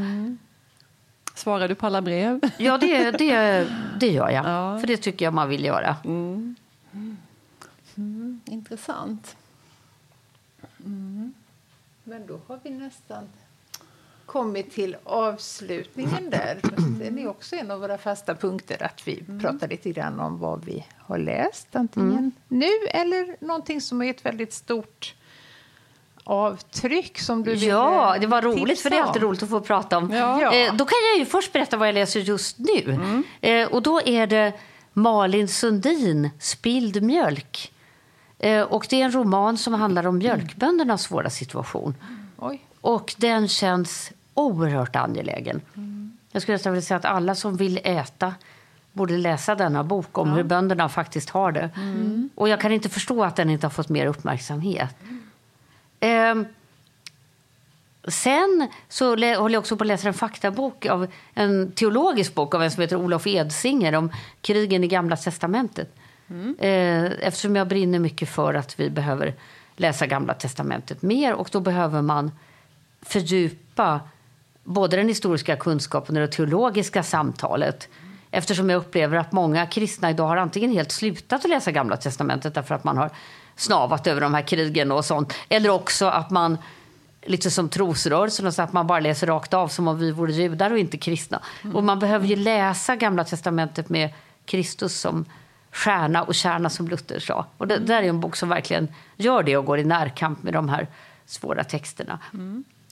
Svarar 1.36 1.67
du 1.67 1.75
på 1.75 1.86
alla 1.86 2.01
brev? 2.01 2.39
Ja, 2.58 2.77
det, 2.77 3.12
det, 3.12 3.67
det 4.00 4.08
gör 4.08 4.29
jag. 4.29 4.46
Ja. 4.46 4.79
För 4.79 4.88
det 4.88 4.98
tycker 4.98 5.25
jag 5.25 5.34
man 5.34 5.50
vill 5.50 5.65
göra. 5.65 5.96
Intressant. 8.45 9.35
Men 12.03 12.27
då 12.27 12.39
har 12.47 12.59
vi 12.63 12.69
nästan 12.69 13.29
kommit 14.25 14.71
till 14.71 14.95
avslutningen 15.03 16.29
där. 16.29 16.59
Det 17.00 17.21
är 17.21 17.27
också 17.27 17.55
en 17.55 17.71
av 17.71 17.79
våra 17.79 17.97
fasta 17.97 18.35
punkter 18.35 18.83
att 18.83 19.07
vi 19.07 19.23
pratar 19.41 19.67
lite 19.67 19.91
grann 19.91 20.19
om 20.19 20.39
vad 20.39 20.65
vi 20.65 20.85
har 20.97 21.17
läst. 21.17 21.75
Antingen 21.75 22.31
nu 22.47 22.71
eller 22.89 23.45
någonting 23.45 23.81
som 23.81 24.01
är 24.01 24.09
ett 24.09 24.25
väldigt 24.25 24.53
stort 24.53 25.15
avtryck 26.23 27.19
som 27.19 27.43
du 27.43 27.53
Ja, 27.53 28.17
det 28.21 28.27
var 28.27 28.41
roligt 28.41 28.79
för 28.79 28.89
det 28.89 28.97
är 28.97 29.01
alltid 29.03 29.21
roligt 29.21 29.43
att 29.43 29.50
få 29.50 29.62
prata 29.62 29.97
om. 29.97 30.12
Ja. 30.12 30.53
Eh, 30.53 30.75
då 30.75 30.85
kan 30.85 30.97
jag 31.12 31.19
ju 31.19 31.25
först 31.25 31.53
berätta 31.53 31.77
vad 31.77 31.88
jag 31.88 31.93
läser 31.95 32.19
just 32.19 32.57
nu. 32.59 33.00
Eh, 33.41 33.67
och 33.67 33.81
då 33.81 34.01
är 34.01 34.27
det 34.27 34.53
Malin 34.93 35.47
Sundin, 35.47 36.29
Spilld 36.39 37.03
mjölk. 37.03 37.72
Eh, 38.43 38.62
och 38.62 38.88
det 38.89 39.01
är 39.01 39.05
en 39.05 39.12
roman 39.12 39.57
som 39.57 39.73
handlar 39.73 40.07
om 40.07 40.17
mjölkböndernas 40.17 41.01
svåra 41.01 41.29
situation. 41.29 41.95
Oj. 42.38 42.62
Och 42.81 43.15
den 43.17 43.47
känns 43.47 44.12
oerhört 44.33 44.95
angelägen. 44.95 45.62
Jag 46.31 46.41
skulle 46.41 46.55
nästan 46.55 46.73
vilja 46.73 46.85
säga 46.85 46.97
att 46.97 47.05
alla 47.05 47.35
som 47.35 47.57
vill 47.57 47.79
äta 47.83 48.33
borde 48.91 49.17
läsa 49.17 49.55
denna 49.55 49.83
bok 49.83 50.17
om 50.17 50.29
hur 50.29 50.43
bönderna 50.43 50.89
faktiskt 50.89 51.29
har 51.29 51.51
det. 51.51 51.69
Och 52.35 52.50
jag 52.50 52.62
kan 52.62 52.71
inte 52.71 52.89
förstå 52.89 53.23
att 53.23 53.35
den 53.35 53.50
inte 53.50 53.65
har 53.65 53.71
fått 53.71 53.89
mer 53.89 54.05
uppmärksamhet. 54.05 54.95
Ehm, 56.00 56.45
sen 58.07 58.67
så 58.89 59.09
håller 59.09 59.50
jag 59.53 59.59
också 59.59 59.77
på 59.77 59.83
att 59.83 59.88
läsa 59.88 60.07
en 60.07 60.13
faktabok 60.13 60.85
av 60.85 61.07
en 61.33 61.71
teologisk 61.71 62.35
bok 62.35 62.55
av 62.55 62.63
en 62.63 62.71
som 62.71 62.81
heter 62.81 62.95
Olof 62.95 63.27
Edsinger 63.27 63.95
om 63.95 64.12
krigen 64.41 64.83
i 64.83 64.88
Gamla 64.88 65.17
testamentet. 65.17 65.95
Eh, 66.59 67.03
eftersom 67.03 67.55
jag 67.55 67.67
brinner 67.67 67.99
mycket 67.99 68.29
för 68.29 68.53
att 68.53 68.79
vi 68.79 68.89
behöver 68.89 69.33
läsa 69.75 70.07
Gamla 70.07 70.33
testamentet 70.33 71.01
mer 71.01 71.33
och 71.33 71.49
då 71.51 71.59
behöver 71.59 72.01
man 72.01 72.31
fördjupa 73.01 73.99
både 74.63 74.97
den 74.97 75.07
historiska 75.07 75.55
kunskapen 75.55 76.15
och 76.15 76.21
det 76.21 76.27
teologiska 76.27 77.03
samtalet. 77.03 77.89
Eftersom 78.31 78.69
jag 78.69 78.77
upplever 78.77 79.17
att 79.17 79.31
många 79.31 79.65
kristna 79.65 80.09
idag 80.09 80.27
har 80.27 80.37
antingen 80.37 80.71
helt 80.71 80.91
slutat 80.91 81.45
att 81.45 81.49
läsa 81.49 81.71
Gamla 81.71 81.97
testamentet 81.97 82.53
därför 82.53 82.75
att 82.75 82.83
man 82.83 82.97
har 82.97 83.09
snavat 83.55 84.07
över 84.07 84.21
de 84.21 84.33
här 84.33 84.41
krigen 84.41 84.91
och 84.91 85.05
sånt. 85.05 85.33
Eller 85.49 85.69
också 85.69 86.05
att 86.05 86.29
man, 86.29 86.57
lite 87.21 87.51
som 87.51 87.69
trosrörelsen, 87.69 88.53
så 88.53 88.61
att 88.61 88.73
man 88.73 88.87
bara 88.87 88.99
läser 88.99 89.27
rakt 89.27 89.53
av 89.53 89.67
som 89.67 89.87
om 89.87 89.99
vi 89.99 90.11
vore 90.11 90.31
judar 90.31 90.71
och 90.71 90.77
inte 90.77 90.97
kristna. 90.97 91.41
Och 91.73 91.83
man 91.83 91.99
behöver 91.99 92.27
ju 92.27 92.35
läsa 92.35 92.95
Gamla 92.95 93.23
testamentet 93.23 93.89
med 93.89 94.09
Kristus 94.45 94.99
som 94.99 95.25
stjärna 95.73 96.23
och 96.23 96.35
kärna 96.35 96.69
som 96.69 96.87
Luther 96.87 97.19
sa. 97.19 97.45
Och 97.57 97.67
det 97.67 97.77
där 97.77 98.03
är 98.03 98.07
en 98.09 98.19
bok 98.19 98.35
som 98.35 98.49
verkligen 98.49 98.87
gör 99.17 99.43
det 99.43 99.57
och 99.57 99.65
går 99.65 99.79
i 99.79 99.83
närkamp 99.83 100.43
med 100.43 100.53
de 100.53 100.69
här 100.69 100.87
svåra 101.25 101.63
texterna. 101.63 102.19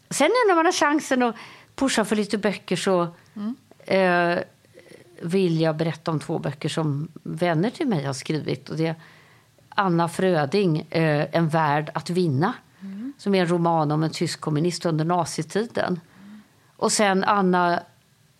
Sen 0.09 0.29
när 0.47 0.55
man 0.55 0.65
har 0.65 0.71
chansen 0.71 1.23
att 1.23 1.35
pusha 1.75 2.05
för 2.05 2.15
lite 2.15 2.37
böcker 2.37 2.75
så 2.75 3.07
eh, 3.85 4.39
vill 5.21 5.61
jag 5.61 5.75
berätta 5.77 6.11
om 6.11 6.19
två 6.19 6.39
böcker 6.39 6.69
som 6.69 7.07
vänner 7.23 7.69
till 7.69 7.87
mig 7.87 8.05
har 8.05 8.13
skrivit. 8.13 8.69
Och 8.69 8.77
det 8.77 8.87
är 8.87 8.95
Anna 9.69 10.09
Fröding, 10.09 10.87
eh, 10.89 11.27
En 11.31 11.49
värld 11.49 11.89
att 11.93 12.09
vinna, 12.09 12.53
som 13.17 13.35
är 13.35 13.41
en 13.41 13.47
roman 13.47 13.91
om 13.91 14.03
en 14.03 14.09
tysk 14.09 14.41
kommunist 14.41 14.85
under 14.85 15.05
nazitiden. 15.05 15.99
Och 16.77 16.91
sen 16.91 17.23
Anna 17.23 17.83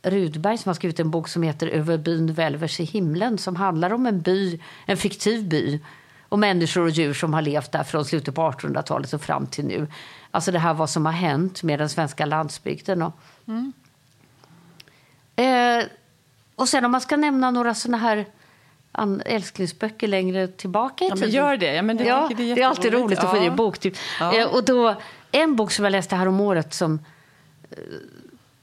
Rudberg 0.03 0.57
som 0.57 0.69
har 0.69 0.73
skrivit 0.73 0.99
en 0.99 1.09
bok 1.11 1.27
som 1.27 1.43
heter 1.43 1.67
Över 1.67 1.97
byn 1.97 2.33
välvers 2.33 2.79
i 2.79 2.83
himlen 2.83 3.37
som 3.37 3.55
handlar 3.55 3.93
om 3.93 4.05
en 4.05 4.21
by, 4.21 4.59
en 4.85 4.97
fiktiv 4.97 5.47
by 5.49 5.79
och 6.29 6.39
människor 6.39 6.81
och 6.81 6.89
djur 6.89 7.13
som 7.13 7.33
har 7.33 7.41
levt 7.41 7.71
där 7.71 7.83
från 7.83 8.05
slutet 8.05 8.35
på 8.35 8.41
1800-talet 8.51 9.13
och 9.13 9.21
fram 9.21 9.47
till 9.47 9.65
nu. 9.65 9.87
Alltså 10.31 10.51
det 10.51 10.59
här 10.59 10.73
vad 10.73 10.89
som 10.89 11.05
har 11.05 11.13
hänt 11.13 11.63
med 11.63 11.79
den 11.79 11.89
svenska 11.89 12.25
landsbygden. 12.25 13.01
Och, 13.01 13.13
eh, 15.35 15.83
och 16.55 16.69
sen 16.69 16.85
om 16.85 16.91
man 16.91 17.01
ska 17.01 17.17
nämna 17.17 17.51
några 17.51 17.73
såna 17.73 17.97
här 17.97 18.25
an- 18.91 19.21
älsklingsböcker 19.25 20.07
längre 20.07 20.47
tillbaka 20.47 21.05
i 21.05 21.07
Ja, 21.07 21.15
men 21.15 21.23
tiden. 21.23 21.35
gör 21.35 21.57
det. 21.57 21.73
Ja, 21.73 21.81
men 21.81 21.97
det 21.97 22.03
ja, 22.03 22.29
det 22.37 22.51
är 22.51 22.55
det 22.55 22.61
är 22.61 22.67
alltid 22.67 22.93
roligt 22.93 23.19
att 23.19 23.29
få 23.31 23.37
ge 23.37 23.45
Ja. 23.45 23.51
bok. 23.55 23.79
Typ. 23.79 23.93
Ja. 24.19 24.37
Eh, 24.37 24.47
och 24.55 24.63
då, 24.65 24.95
en 25.31 25.55
bok 25.55 25.71
som 25.71 25.85
jag 25.85 25.91
läste 25.91 26.15
här 26.15 26.27
om 26.27 26.39
året 26.41 26.73
som 26.73 26.99
eh, 27.71 27.77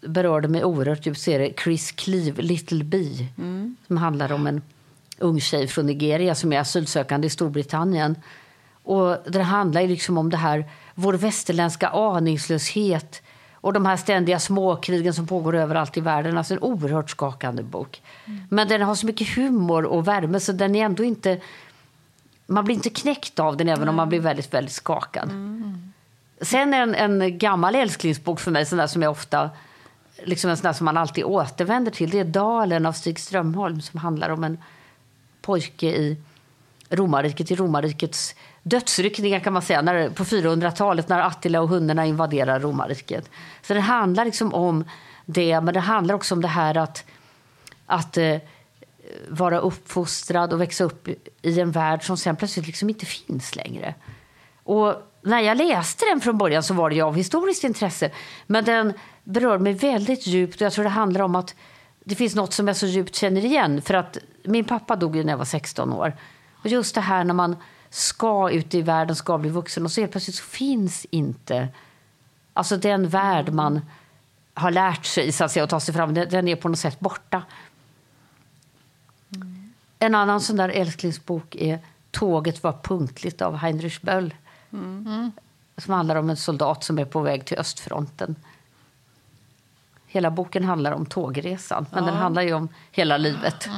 berörde 0.08 0.48
mig 0.48 0.64
oerhört 0.64 1.06
djupt 1.06 1.20
så 1.20 1.30
är 1.30 1.38
det 1.38 1.52
Chris 1.62 1.92
Cleave, 1.92 2.42
Little 2.42 2.84
Bee. 2.84 3.26
Som 3.86 3.96
handlar 3.96 4.32
om 4.32 4.46
en 4.46 4.62
ung 5.18 5.40
tjej 5.40 5.68
från 5.68 5.86
Nigeria 5.86 6.34
som 6.34 6.52
är 6.52 6.60
asylsökande 6.60 7.26
i 7.26 7.30
Storbritannien. 7.30 8.16
Och 8.82 9.16
det 9.26 9.42
handlar 9.42 9.82
liksom 9.82 10.18
om 10.18 10.30
det 10.30 10.36
här, 10.36 10.64
vår 10.94 11.14
västerländska 11.14 11.88
aningslöshet 11.88 13.22
och 13.54 13.72
de 13.72 13.86
här 13.86 13.96
ständiga 13.96 14.38
småkrigen 14.38 15.14
som 15.14 15.26
pågår 15.26 15.54
överallt 15.56 15.96
i 15.96 16.00
världen. 16.00 16.38
Alltså 16.38 16.54
en 16.54 16.60
oerhört 16.60 17.10
skakande 17.10 17.62
bok. 17.62 18.02
Men 18.48 18.68
den 18.68 18.82
har 18.82 18.94
så 18.94 19.06
mycket 19.06 19.28
humor 19.28 19.84
och 19.84 20.08
värme 20.08 20.40
så 20.40 20.52
den 20.52 20.74
är 20.74 20.84
ändå 20.84 21.04
inte... 21.04 21.40
Man 22.46 22.64
blir 22.64 22.74
inte 22.74 22.90
knäckt 22.90 23.38
av 23.38 23.56
den 23.56 23.68
även 23.68 23.88
om 23.88 23.94
man 23.94 24.08
blir 24.08 24.20
väldigt, 24.20 24.54
väldigt 24.54 24.74
skakad. 24.74 25.30
Sen 26.40 26.74
en, 26.74 26.94
en 26.94 27.38
gammal 27.38 27.74
älsklingsbok 27.74 28.40
för 28.40 28.50
mig, 28.50 28.66
sån 28.66 28.78
där 28.78 28.86
som 28.86 29.02
jag 29.02 29.10
ofta 29.10 29.50
liksom 30.24 30.50
en 30.50 30.56
sån 30.56 30.62
där 30.62 30.72
som 30.72 30.84
man 30.84 30.96
alltid 30.96 31.24
återvänder 31.24 31.90
till. 31.90 32.10
Det 32.10 32.18
är 32.18 32.24
Dalen 32.24 32.86
av 32.86 32.92
Stig 32.92 33.18
Strömholm 33.18 33.80
som 33.80 34.00
handlar 34.00 34.30
om 34.30 34.44
en 34.44 34.58
pojke 35.40 35.86
i 35.86 36.16
romarriket, 36.90 37.50
i 37.50 37.54
romarrikets 37.54 38.34
dödsryckningar 38.62 39.40
kan 39.40 39.52
man 39.52 39.62
säga, 39.62 39.82
när, 39.82 40.10
på 40.10 40.24
400-talet 40.24 41.08
när 41.08 41.20
Attila 41.20 41.60
och 41.60 41.68
hundarna 41.68 42.06
invaderar 42.06 42.60
romarriket. 42.60 43.30
Så 43.62 43.74
det 43.74 43.80
handlar 43.80 44.24
liksom 44.24 44.54
om 44.54 44.84
det, 45.26 45.60
men 45.60 45.74
det 45.74 45.80
handlar 45.80 46.14
också 46.14 46.34
om 46.34 46.42
det 46.42 46.48
här 46.48 46.76
att, 46.76 47.04
att 47.86 48.16
eh, 48.16 48.36
vara 49.28 49.58
uppfostrad 49.58 50.52
och 50.52 50.60
växa 50.60 50.84
upp 50.84 51.08
i 51.42 51.60
en 51.60 51.70
värld 51.70 52.02
som 52.02 52.16
sen 52.16 52.36
plötsligt 52.36 52.66
liksom 52.66 52.88
inte 52.88 53.06
finns 53.06 53.56
längre. 53.56 53.94
Och 54.62 54.94
när 55.28 55.40
jag 55.40 55.56
läste 55.56 56.04
den 56.04 56.20
från 56.20 56.38
början 56.38 56.62
så 56.62 56.74
var 56.74 56.90
det 56.90 56.96
ju 56.96 57.02
av 57.02 57.16
historiskt 57.16 57.64
intresse. 57.64 58.10
Men 58.46 58.64
den 58.64 58.92
berör 59.24 59.58
mig 59.58 59.72
väldigt 59.72 60.26
djupt 60.26 60.54
och 60.54 60.62
jag 60.62 60.72
tror 60.72 60.84
det 60.84 60.90
handlar 60.90 61.20
om 61.20 61.34
att 61.34 61.54
det 62.04 62.14
finns 62.14 62.34
något 62.34 62.52
som 62.52 62.68
jag 62.68 62.76
så 62.76 62.86
djupt 62.86 63.14
känner 63.14 63.44
igen. 63.44 63.82
För 63.82 63.94
att 63.94 64.18
min 64.42 64.64
pappa 64.64 64.96
dog 64.96 65.16
ju 65.16 65.24
när 65.24 65.32
jag 65.32 65.38
var 65.38 65.44
16 65.44 65.92
år. 65.92 66.16
Och 66.62 66.66
just 66.66 66.94
det 66.94 67.00
här 67.00 67.24
när 67.24 67.34
man 67.34 67.56
ska 67.90 68.50
ut 68.50 68.74
i 68.74 68.82
världen, 68.82 69.16
ska 69.16 69.38
bli 69.38 69.50
vuxen 69.50 69.84
och 69.84 69.92
så 69.92 70.00
helt 70.00 70.12
plötsligt 70.12 70.36
så 70.36 70.44
finns 70.44 71.06
inte 71.10 71.68
Alltså 72.58 72.76
den 72.76 73.08
värld 73.08 73.52
man 73.52 73.80
har 74.54 74.70
lärt 74.70 75.04
sig 75.04 75.32
så 75.32 75.44
att 75.44 75.52
säga, 75.52 75.64
att 75.64 75.70
ta 75.70 75.80
sig 75.80 75.94
fram, 75.94 76.14
den, 76.14 76.48
är 76.48 76.56
på 76.56 76.68
något 76.68 76.78
sätt 76.78 77.00
borta. 77.00 77.42
En 79.98 80.14
annan 80.14 80.40
sån 80.40 80.56
där 80.56 80.68
älsklingsbok 80.68 81.54
är 81.54 81.78
Tåget 82.10 82.62
var 82.62 82.72
punktligt 82.82 83.42
av 83.42 83.56
Heinrich 83.56 84.00
Böll. 84.00 84.34
Som 85.76 85.94
handlar 85.94 86.16
om 86.16 86.30
en 86.30 86.36
soldat 86.36 86.84
som 86.84 86.98
är 86.98 87.04
på 87.04 87.20
väg 87.20 87.44
till 87.44 87.58
östfronten. 87.58 88.36
Hela 90.06 90.30
boken 90.30 90.64
handlar 90.64 90.92
om 90.92 91.06
tågresan, 91.06 91.86
men 91.92 92.04
den 92.04 92.14
handlar 92.14 92.42
ju 92.42 92.52
om 92.54 92.68
hela 92.92 93.16
livet. 93.16 93.68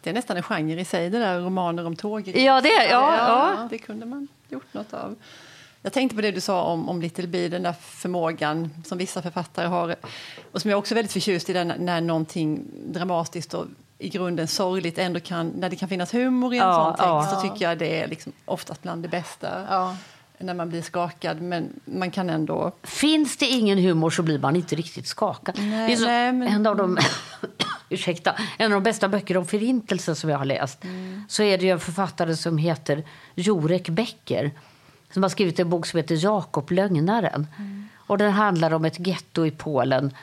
Det 0.00 0.10
är 0.10 0.14
nästan 0.14 0.36
en 0.36 0.42
genre 0.42 0.80
i 0.80 0.84
sig, 0.84 1.10
det 1.10 1.18
där 1.18 1.40
romaner 1.40 1.86
om 1.86 1.96
tågresor. 1.96 2.42
Ja, 2.42 2.60
det 2.60 2.72
är- 2.74 2.90
ja, 2.90 3.16
ja. 3.16 3.66
Det 3.70 3.78
kunde 3.78 4.06
man 4.06 4.28
gjort 4.48 4.74
något 4.74 4.92
av. 4.94 5.16
Jag 5.82 5.92
tänkte 5.92 6.16
på 6.16 6.22
det 6.22 6.30
du 6.30 6.40
sa 6.40 6.62
om, 6.62 6.88
om 6.88 7.00
Little 7.00 7.26
Bee, 7.26 7.48
den 7.48 7.62
där 7.62 7.72
förmågan 7.72 8.70
som 8.84 8.98
vissa 8.98 9.22
författare 9.22 9.66
har. 9.66 9.96
Och 10.52 10.62
som 10.62 10.70
jag 10.70 10.78
också 10.78 10.94
är 10.94 10.96
väldigt 10.96 11.12
förtjust 11.12 11.50
i, 11.50 11.52
den, 11.52 11.68
när 11.78 12.00
någonting 12.00 12.64
dramatiskt 12.86 13.54
och 13.54 13.66
i 13.98 14.08
grunden 14.08 14.48
sorgligt 14.48 14.98
ändå 14.98 15.20
kan, 15.20 15.48
när 15.48 15.70
det 15.70 15.76
kan 15.76 15.88
finnas 15.88 16.14
humor 16.14 16.54
i 16.54 16.58
en 16.58 16.64
Ja, 16.64 16.74
sån 16.74 16.92
text 16.92 17.32
ja. 17.32 17.40
så 17.40 17.48
tycker 17.48 17.68
jag 17.68 17.78
det 17.78 18.02
är 18.02 18.08
liksom 18.08 18.32
oftast 18.44 18.82
bland 18.82 19.02
det 19.02 19.08
bästa. 19.08 19.66
Ja. 19.68 19.96
När 20.38 20.54
man 20.54 20.68
blir 20.68 20.82
skakad, 20.82 21.40
men 21.40 21.80
man 21.84 22.10
kan 22.10 22.30
ändå... 22.30 22.72
Finns 22.82 23.36
det 23.36 23.46
ingen 23.46 23.78
humor 23.78 24.10
så 24.10 24.22
blir 24.22 24.38
man 24.38 24.56
inte 24.56 24.76
riktigt 24.76 25.06
skakad. 25.06 25.54
Nej, 25.58 25.96
så, 25.96 26.04
nej, 26.06 26.32
men- 26.32 26.48
en, 26.48 26.66
av 26.66 26.76
de, 26.76 26.98
ursäkta, 27.88 28.34
en 28.58 28.72
av 28.72 28.76
de 28.76 28.82
bästa 28.82 29.08
böckerna 29.08 29.40
om 29.40 29.46
förintelsen 29.46 30.16
som 30.16 30.30
jag 30.30 30.38
har 30.38 30.44
läst 30.44 30.78
så 31.28 31.42
är 31.42 31.58
det 31.58 31.70
en 31.70 31.80
författare 31.80 32.36
som 32.36 32.58
heter 32.58 33.04
Jorek 33.34 33.88
Becker 33.88 34.50
som 35.12 35.22
har 35.22 35.30
skrivit 35.30 35.58
en 35.60 35.70
bok 35.70 35.86
som 35.86 35.96
heter 35.96 36.24
Jakob 36.24 36.70
lögnaren. 36.70 37.46
Och 37.96 38.18
den 38.18 38.32
handlar 38.32 38.72
om 38.74 38.84
ett 38.84 39.06
getto 39.06 39.46
i 39.46 39.50
Polen 39.50 40.14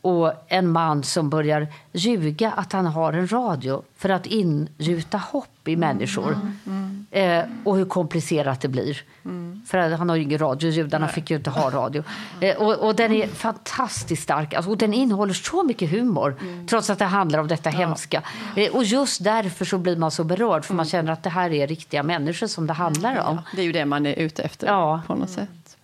och 0.00 0.32
en 0.48 0.68
man 0.68 1.02
som 1.02 1.30
börjar 1.30 1.66
ljuga 1.92 2.52
att 2.52 2.72
han 2.72 2.86
har 2.86 3.12
en 3.12 3.32
radio 3.32 3.82
för 3.96 4.08
att 4.08 4.26
ingjuta 4.26 5.18
hopp 5.18 5.68
i 5.68 5.76
människor. 5.76 6.38
Eh, 7.10 7.42
och 7.64 7.76
hur 7.76 7.84
komplicerat 7.84 8.60
det 8.60 8.68
blir. 8.68 9.02
För 9.66 9.78
att 9.78 9.98
han 9.98 10.08
har 10.08 10.16
ju 10.16 10.22
ingen 10.22 10.38
radio, 10.38 10.70
judarna 10.70 11.08
fick 11.08 11.30
ju 11.30 11.36
inte 11.36 11.50
ha 11.50 11.70
radio. 11.70 12.02
Eh, 12.40 12.56
och, 12.56 12.74
och 12.74 12.94
den 12.94 13.12
är 13.12 13.26
fantastiskt 13.28 14.22
stark. 14.22 14.54
Alltså, 14.54 14.70
och 14.70 14.78
den 14.78 14.94
innehåller 14.94 15.34
så 15.34 15.62
mycket 15.62 15.90
humor, 15.90 16.36
trots 16.68 16.90
att 16.90 16.98
det 16.98 17.04
handlar 17.04 17.38
om 17.38 17.48
detta 17.48 17.70
hemska. 17.70 18.22
Eh, 18.56 18.74
och 18.74 18.84
just 18.84 19.24
därför 19.24 19.64
så 19.64 19.78
blir 19.78 19.96
man 19.96 20.10
så 20.10 20.24
berörd, 20.24 20.64
för 20.64 20.74
man 20.74 20.86
känner 20.86 21.12
att 21.12 21.22
det 21.22 21.30
här 21.30 21.50
är 21.52 21.66
riktiga 21.66 22.02
människor 22.02 22.46
som 22.46 22.66
det 22.66 22.72
handlar 22.72 23.28
om. 23.28 23.40
Det 23.54 23.60
är 23.60 23.64
ju 23.66 23.72
det 23.72 23.84
man 23.84 24.06
är 24.06 24.14
ute 24.14 24.42
efter 24.42 24.66
Ja. 24.66 25.02
på 25.06 25.14
något 25.14 25.30
sätt. 25.30 25.76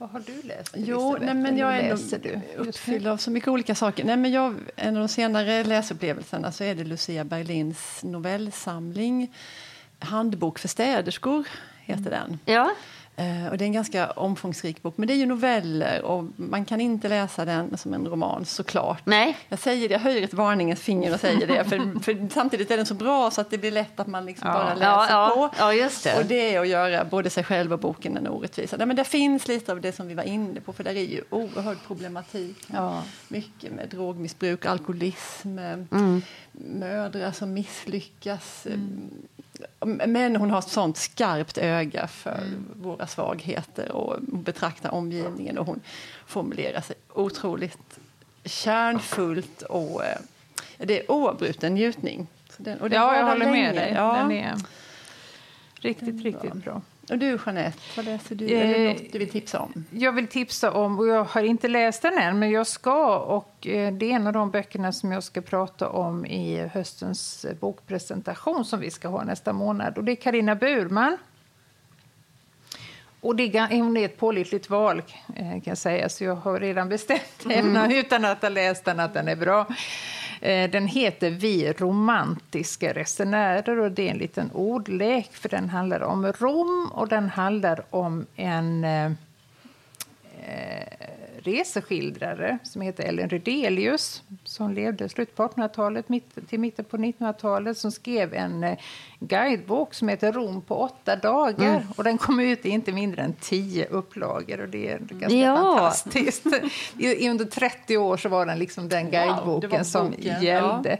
Vad 0.00 0.10
har 0.10 0.20
du 0.26 0.42
läst? 0.42 0.74
Jo, 0.76 1.16
nej, 1.20 1.34
men 1.34 1.56
jag 1.56 1.76
är 1.76 1.82
läser 1.90 2.42
nog 2.56 2.66
uppfylld 2.68 3.06
av 3.06 3.16
så 3.16 3.30
mycket 3.30 3.48
olika 3.48 3.74
saker. 3.74 4.04
Nej, 4.04 4.16
men 4.16 4.32
jag, 4.32 4.54
en 4.76 4.96
av 4.96 5.00
de 5.02 5.08
senare 5.08 5.64
läsupplevelserna 5.64 6.52
så 6.52 6.64
är 6.64 6.74
det 6.74 6.84
Lucia 6.84 7.24
Berlins 7.24 8.00
novellsamling 8.02 9.34
Handbok 9.98 10.58
för 10.58 10.68
städerskor, 10.68 11.48
heter 11.84 12.10
den. 12.10 12.38
Ja, 12.44 12.70
och 13.50 13.58
det 13.58 13.64
är 13.64 13.66
en 13.66 13.72
ganska 13.72 14.10
omfångsrik 14.10 14.82
bok, 14.82 14.94
men 14.96 15.08
det 15.08 15.14
är 15.14 15.16
ju 15.16 15.26
noveller 15.26 16.02
och 16.02 16.24
man 16.36 16.64
kan 16.64 16.80
inte 16.80 17.08
läsa 17.08 17.44
den 17.44 17.76
som 17.78 17.94
en 17.94 18.06
roman 18.08 18.44
såklart. 18.44 19.02
nej. 19.06 19.36
Jag 19.48 19.58
säger 19.58 19.88
det, 19.88 19.92
jag 19.92 20.00
höjer 20.00 20.22
ett 20.22 20.34
varningens 20.34 20.80
finger 20.80 21.14
och 21.14 21.20
säger 21.20 21.46
det, 21.46 21.64
för, 21.64 22.00
för 22.02 22.28
samtidigt 22.34 22.70
är 22.70 22.76
den 22.76 22.86
så 22.86 22.94
bra 22.94 23.30
så 23.30 23.40
att 23.40 23.50
det 23.50 23.58
blir 23.58 23.70
lätt 23.70 24.00
att 24.00 24.06
man 24.06 24.26
liksom 24.26 24.48
Ja. 24.48 24.54
bara 24.54 24.74
läser 24.74 24.86
Ja, 24.86 25.06
ja, 25.10 25.34
på. 25.34 25.56
ja, 25.58 25.74
just 25.74 26.04
det. 26.04 26.18
Och 26.18 26.24
det 26.26 26.54
är 26.54 26.60
att 26.60 26.68
göra 26.68 27.04
både 27.04 27.30
sig 27.30 27.44
själv 27.44 27.72
och 27.72 27.78
boken 27.78 28.16
en 28.16 28.28
orättvisa. 28.28 28.76
Nej, 28.76 28.86
men 28.86 28.96
det 28.96 29.04
finns 29.04 29.48
lite 29.48 29.72
av 29.72 29.80
det 29.80 29.92
som 29.92 30.08
vi 30.08 30.14
var 30.14 30.22
inne 30.24 30.60
på, 30.60 30.72
för 30.72 30.84
där 30.84 30.94
är 30.96 31.00
ju 31.04 31.22
oerhörd 31.30 31.76
problematik. 31.86 32.56
Ja. 32.72 33.02
Mycket 33.28 33.72
med 33.72 33.88
drogmissbruk, 33.88 34.66
alkoholism, 34.66 35.58
eh, 35.58 35.72
Mm. 35.72 36.22
mödrar 36.52 37.32
som 37.32 37.52
misslyckas. 37.54 38.66
eh, 38.66 38.78
Men 40.06 40.36
hon 40.36 40.50
har 40.50 40.58
ett 40.58 40.68
sånt 40.68 40.96
skarpt 40.96 41.58
öga 41.58 42.06
för 42.06 42.30
Mm. 42.38 42.64
våra 42.82 43.06
svagheter 43.06 43.92
och 43.92 44.16
betraktar 44.22 44.90
omgivningen 44.90 45.58
och 45.58 45.66
hon 45.66 45.80
formulerar 46.26 46.80
sig 46.80 46.96
otroligt 47.14 47.98
kärnfullt 48.44 49.62
och 49.62 50.04
eh, 50.04 50.16
det 50.78 51.00
är 51.00 51.10
oavbruten 51.10 51.74
njutning. 51.74 52.26
Den, 52.56 52.78
Ja, 52.92 53.16
jag 53.16 53.24
håller 53.26 53.46
med 53.50 53.52
länge. 53.52 53.72
dig. 53.72 53.92
Ja. 53.96 54.16
Den 54.16 54.32
är 54.32 54.54
riktigt, 55.74 56.22
riktigt 56.24 56.54
bra. 56.54 56.82
Och 57.10 57.18
du 57.18 57.38
Jeanette, 57.46 57.78
vad 57.96 58.04
läser 58.04 58.34
du? 58.34 58.48
Eh, 58.48 58.68
det 58.68 58.92
något 58.92 59.12
du 59.12 59.18
vill 59.18 59.30
tipsa 59.30 59.60
om? 59.60 59.84
Jag 59.90 60.12
vill 60.12 60.26
tipsa 60.26 60.72
om, 60.72 60.98
och 60.98 61.08
jag 61.08 61.24
har 61.24 61.42
inte 61.42 61.68
läst 61.68 62.02
den 62.02 62.18
än, 62.18 62.38
men 62.38 62.50
jag 62.50 62.66
ska. 62.66 63.18
Och 63.18 63.66
eh, 63.66 63.92
det 63.92 64.12
är 64.12 64.16
en 64.16 64.26
av 64.26 64.32
de 64.32 64.50
böckerna 64.50 64.92
som 64.92 65.12
jag 65.12 65.22
ska 65.22 65.40
prata 65.40 65.88
om 65.88 66.26
i 66.26 66.68
höstens 66.72 67.44
eh, 67.44 67.56
bokpresentation 67.56 68.64
som 68.64 68.80
vi 68.80 68.90
ska 68.90 69.08
ha 69.08 69.24
nästa 69.24 69.52
månad. 69.52 69.98
Och 69.98 70.04
det 70.04 70.12
är 70.12 70.16
Karina 70.16 70.54
Burman. 70.54 71.16
Och 73.20 73.36
det 73.36 73.56
är, 73.56 73.82
hon 73.82 73.96
är 73.96 74.04
ett 74.04 74.16
pålitligt 74.16 74.70
val, 74.70 75.02
eh, 75.36 75.50
kan 75.50 75.62
jag 75.64 75.78
säga, 75.78 76.08
så 76.08 76.24
jag 76.24 76.34
har 76.34 76.60
redan 76.60 76.88
bestämt 76.88 77.44
mm. 77.44 77.90
utan 77.96 78.24
att 78.24 78.42
ha 78.42 78.48
läst 78.48 78.84
den 78.84 79.00
att 79.00 79.14
den 79.14 79.28
är 79.28 79.36
bra. 79.36 79.66
Eh, 80.40 80.70
den 80.70 80.86
heter 80.86 81.30
Vi 81.30 81.72
romantiska 81.72 82.92
resenärer 82.92 83.78
och 83.78 83.92
det 83.92 84.08
är 84.08 84.10
en 84.10 84.18
liten 84.18 84.50
ordlek 84.50 85.32
för 85.32 85.48
den 85.48 85.68
handlar 85.68 86.00
om 86.00 86.32
Rom 86.32 86.90
och 86.94 87.08
den 87.08 87.28
handlar 87.28 87.82
om 87.90 88.26
en 88.36 88.84
eh, 88.84 89.06
eh 90.46 90.99
reseskildrare 91.42 92.58
som 92.62 92.82
heter 92.82 93.04
Ellen 93.04 93.28
Rydelius 93.28 94.22
som 94.44 94.72
levde 94.74 95.08
slutet 95.08 95.36
på 95.36 95.42
1800-talet 95.48 96.08
mitt, 96.08 96.48
till 96.48 96.60
mitten 96.60 96.84
på 96.84 96.96
1900-talet 96.96 97.78
som 97.78 97.92
skrev 97.92 98.34
en 98.34 98.64
eh, 98.64 98.78
guidebok 99.20 99.94
som 99.94 100.08
heter 100.08 100.32
Rom 100.32 100.62
på 100.62 100.76
åtta 100.80 101.16
dagar. 101.16 101.86
Och 101.96 102.04
den 102.04 102.18
kom 102.18 102.40
ut 102.40 102.66
i 102.66 102.68
inte 102.68 102.92
mindre 102.92 103.22
än 103.22 103.32
tio 103.40 103.86
upplagor 103.86 104.60
och 104.60 104.68
det 104.68 104.88
är 104.90 104.98
ganska 104.98 105.38
Ja. 105.38 105.56
fantastiskt. 105.56 106.46
I, 106.98 107.28
under 107.28 107.44
30 107.44 107.96
år 107.96 108.16
så 108.16 108.28
var 108.28 108.46
den 108.46 108.58
liksom 108.58 108.88
den 108.88 109.10
guideboken 109.10 109.70
var 109.70 109.82
som 109.82 110.14
gällde. 110.18 110.98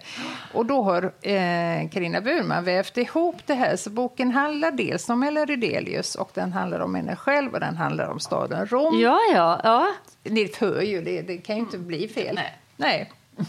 Och 0.55 0.66
då 0.66 0.83
har 0.83 1.03
eh, 1.05 1.88
Carina 1.90 2.20
Burman 2.20 2.64
vävt 2.64 2.96
ihop 2.96 3.37
det 3.46 3.55
här. 3.55 3.76
Så 3.76 3.90
boken 3.90 4.31
handlar 4.31 4.70
dels 4.70 5.09
om 5.09 5.22
Ellen 5.22 5.46
Rydelius 5.46 6.14
och 6.14 6.31
den 6.35 6.53
handlar 6.53 6.81
om 6.81 6.94
henne 6.94 7.16
själv 7.16 7.55
och 7.55 7.61
den 7.61 7.76
handlar 7.76 8.09
om 8.11 8.20
staden 8.20 8.66
Rom. 8.66 9.00
Ja, 9.00 9.18
ja, 9.35 9.61
ja. 9.64 9.87
Ni 10.31 10.53
hör 10.59 10.83
ju, 10.83 11.03
det, 11.03 11.23
det 11.23 11.38
kan 11.38 11.57
ju 11.57 11.62
inte 11.62 11.79
bli 11.79 12.09
fel. 12.09 12.40
Nej. 12.77 13.12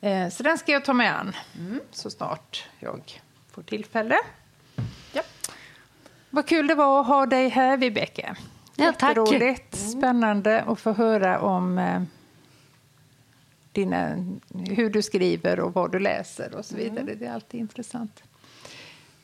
Eh, 0.00 0.28
så 0.28 0.42
den 0.42 0.58
ska 0.58 0.72
jag 0.72 0.84
ta 0.84 0.92
med 0.92 1.18
an 1.18 1.32
så 1.90 2.10
snart 2.10 2.68
jag 2.78 3.20
får 3.50 3.62
tillfälle. 3.62 4.16
Ja. 5.12 5.22
Vad 6.30 6.46
kul 6.46 6.66
det 6.66 6.74
var 6.74 7.00
att 7.00 7.06
ha 7.06 7.26
dig 7.26 7.48
här, 7.48 7.76
Vibeke. 7.76 8.36
Ja, 8.76 8.92
tack. 8.92 9.16
Jätteroligt, 9.16 9.74
spännande 9.74 10.62
att 10.62 10.80
få 10.80 10.92
höra 10.92 11.40
om 11.40 11.78
eh, 11.78 12.02
dina, 13.72 14.24
hur 14.70 14.90
du 14.90 15.02
skriver 15.02 15.60
och 15.60 15.74
vad 15.74 15.92
du 15.92 15.98
läser 15.98 16.54
och 16.54 16.64
så 16.64 16.76
vidare. 16.76 17.14
Det 17.14 17.26
är 17.26 17.32
alltid 17.32 17.60
intressant. 17.60 18.22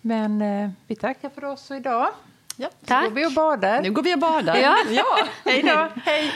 Men 0.01 0.43
eh, 0.43 0.71
vi 0.87 0.97
tackar 0.97 1.29
för 1.31 1.45
oss 1.45 1.71
idag. 1.71 2.09
Ja. 2.57 2.69
Så 2.89 2.95
går 2.95 3.11
vi 3.11 3.27
och 3.27 3.33
badar. 3.33 3.83
Nu 3.83 3.91
går 3.91 4.03
vi 4.03 4.15
och 4.15 4.19
badar. 4.19 4.57
Ja. 4.57 4.77
ja. 4.91 5.19
Hej 5.45 5.63
då! 5.63 5.89
Hej. 6.05 6.33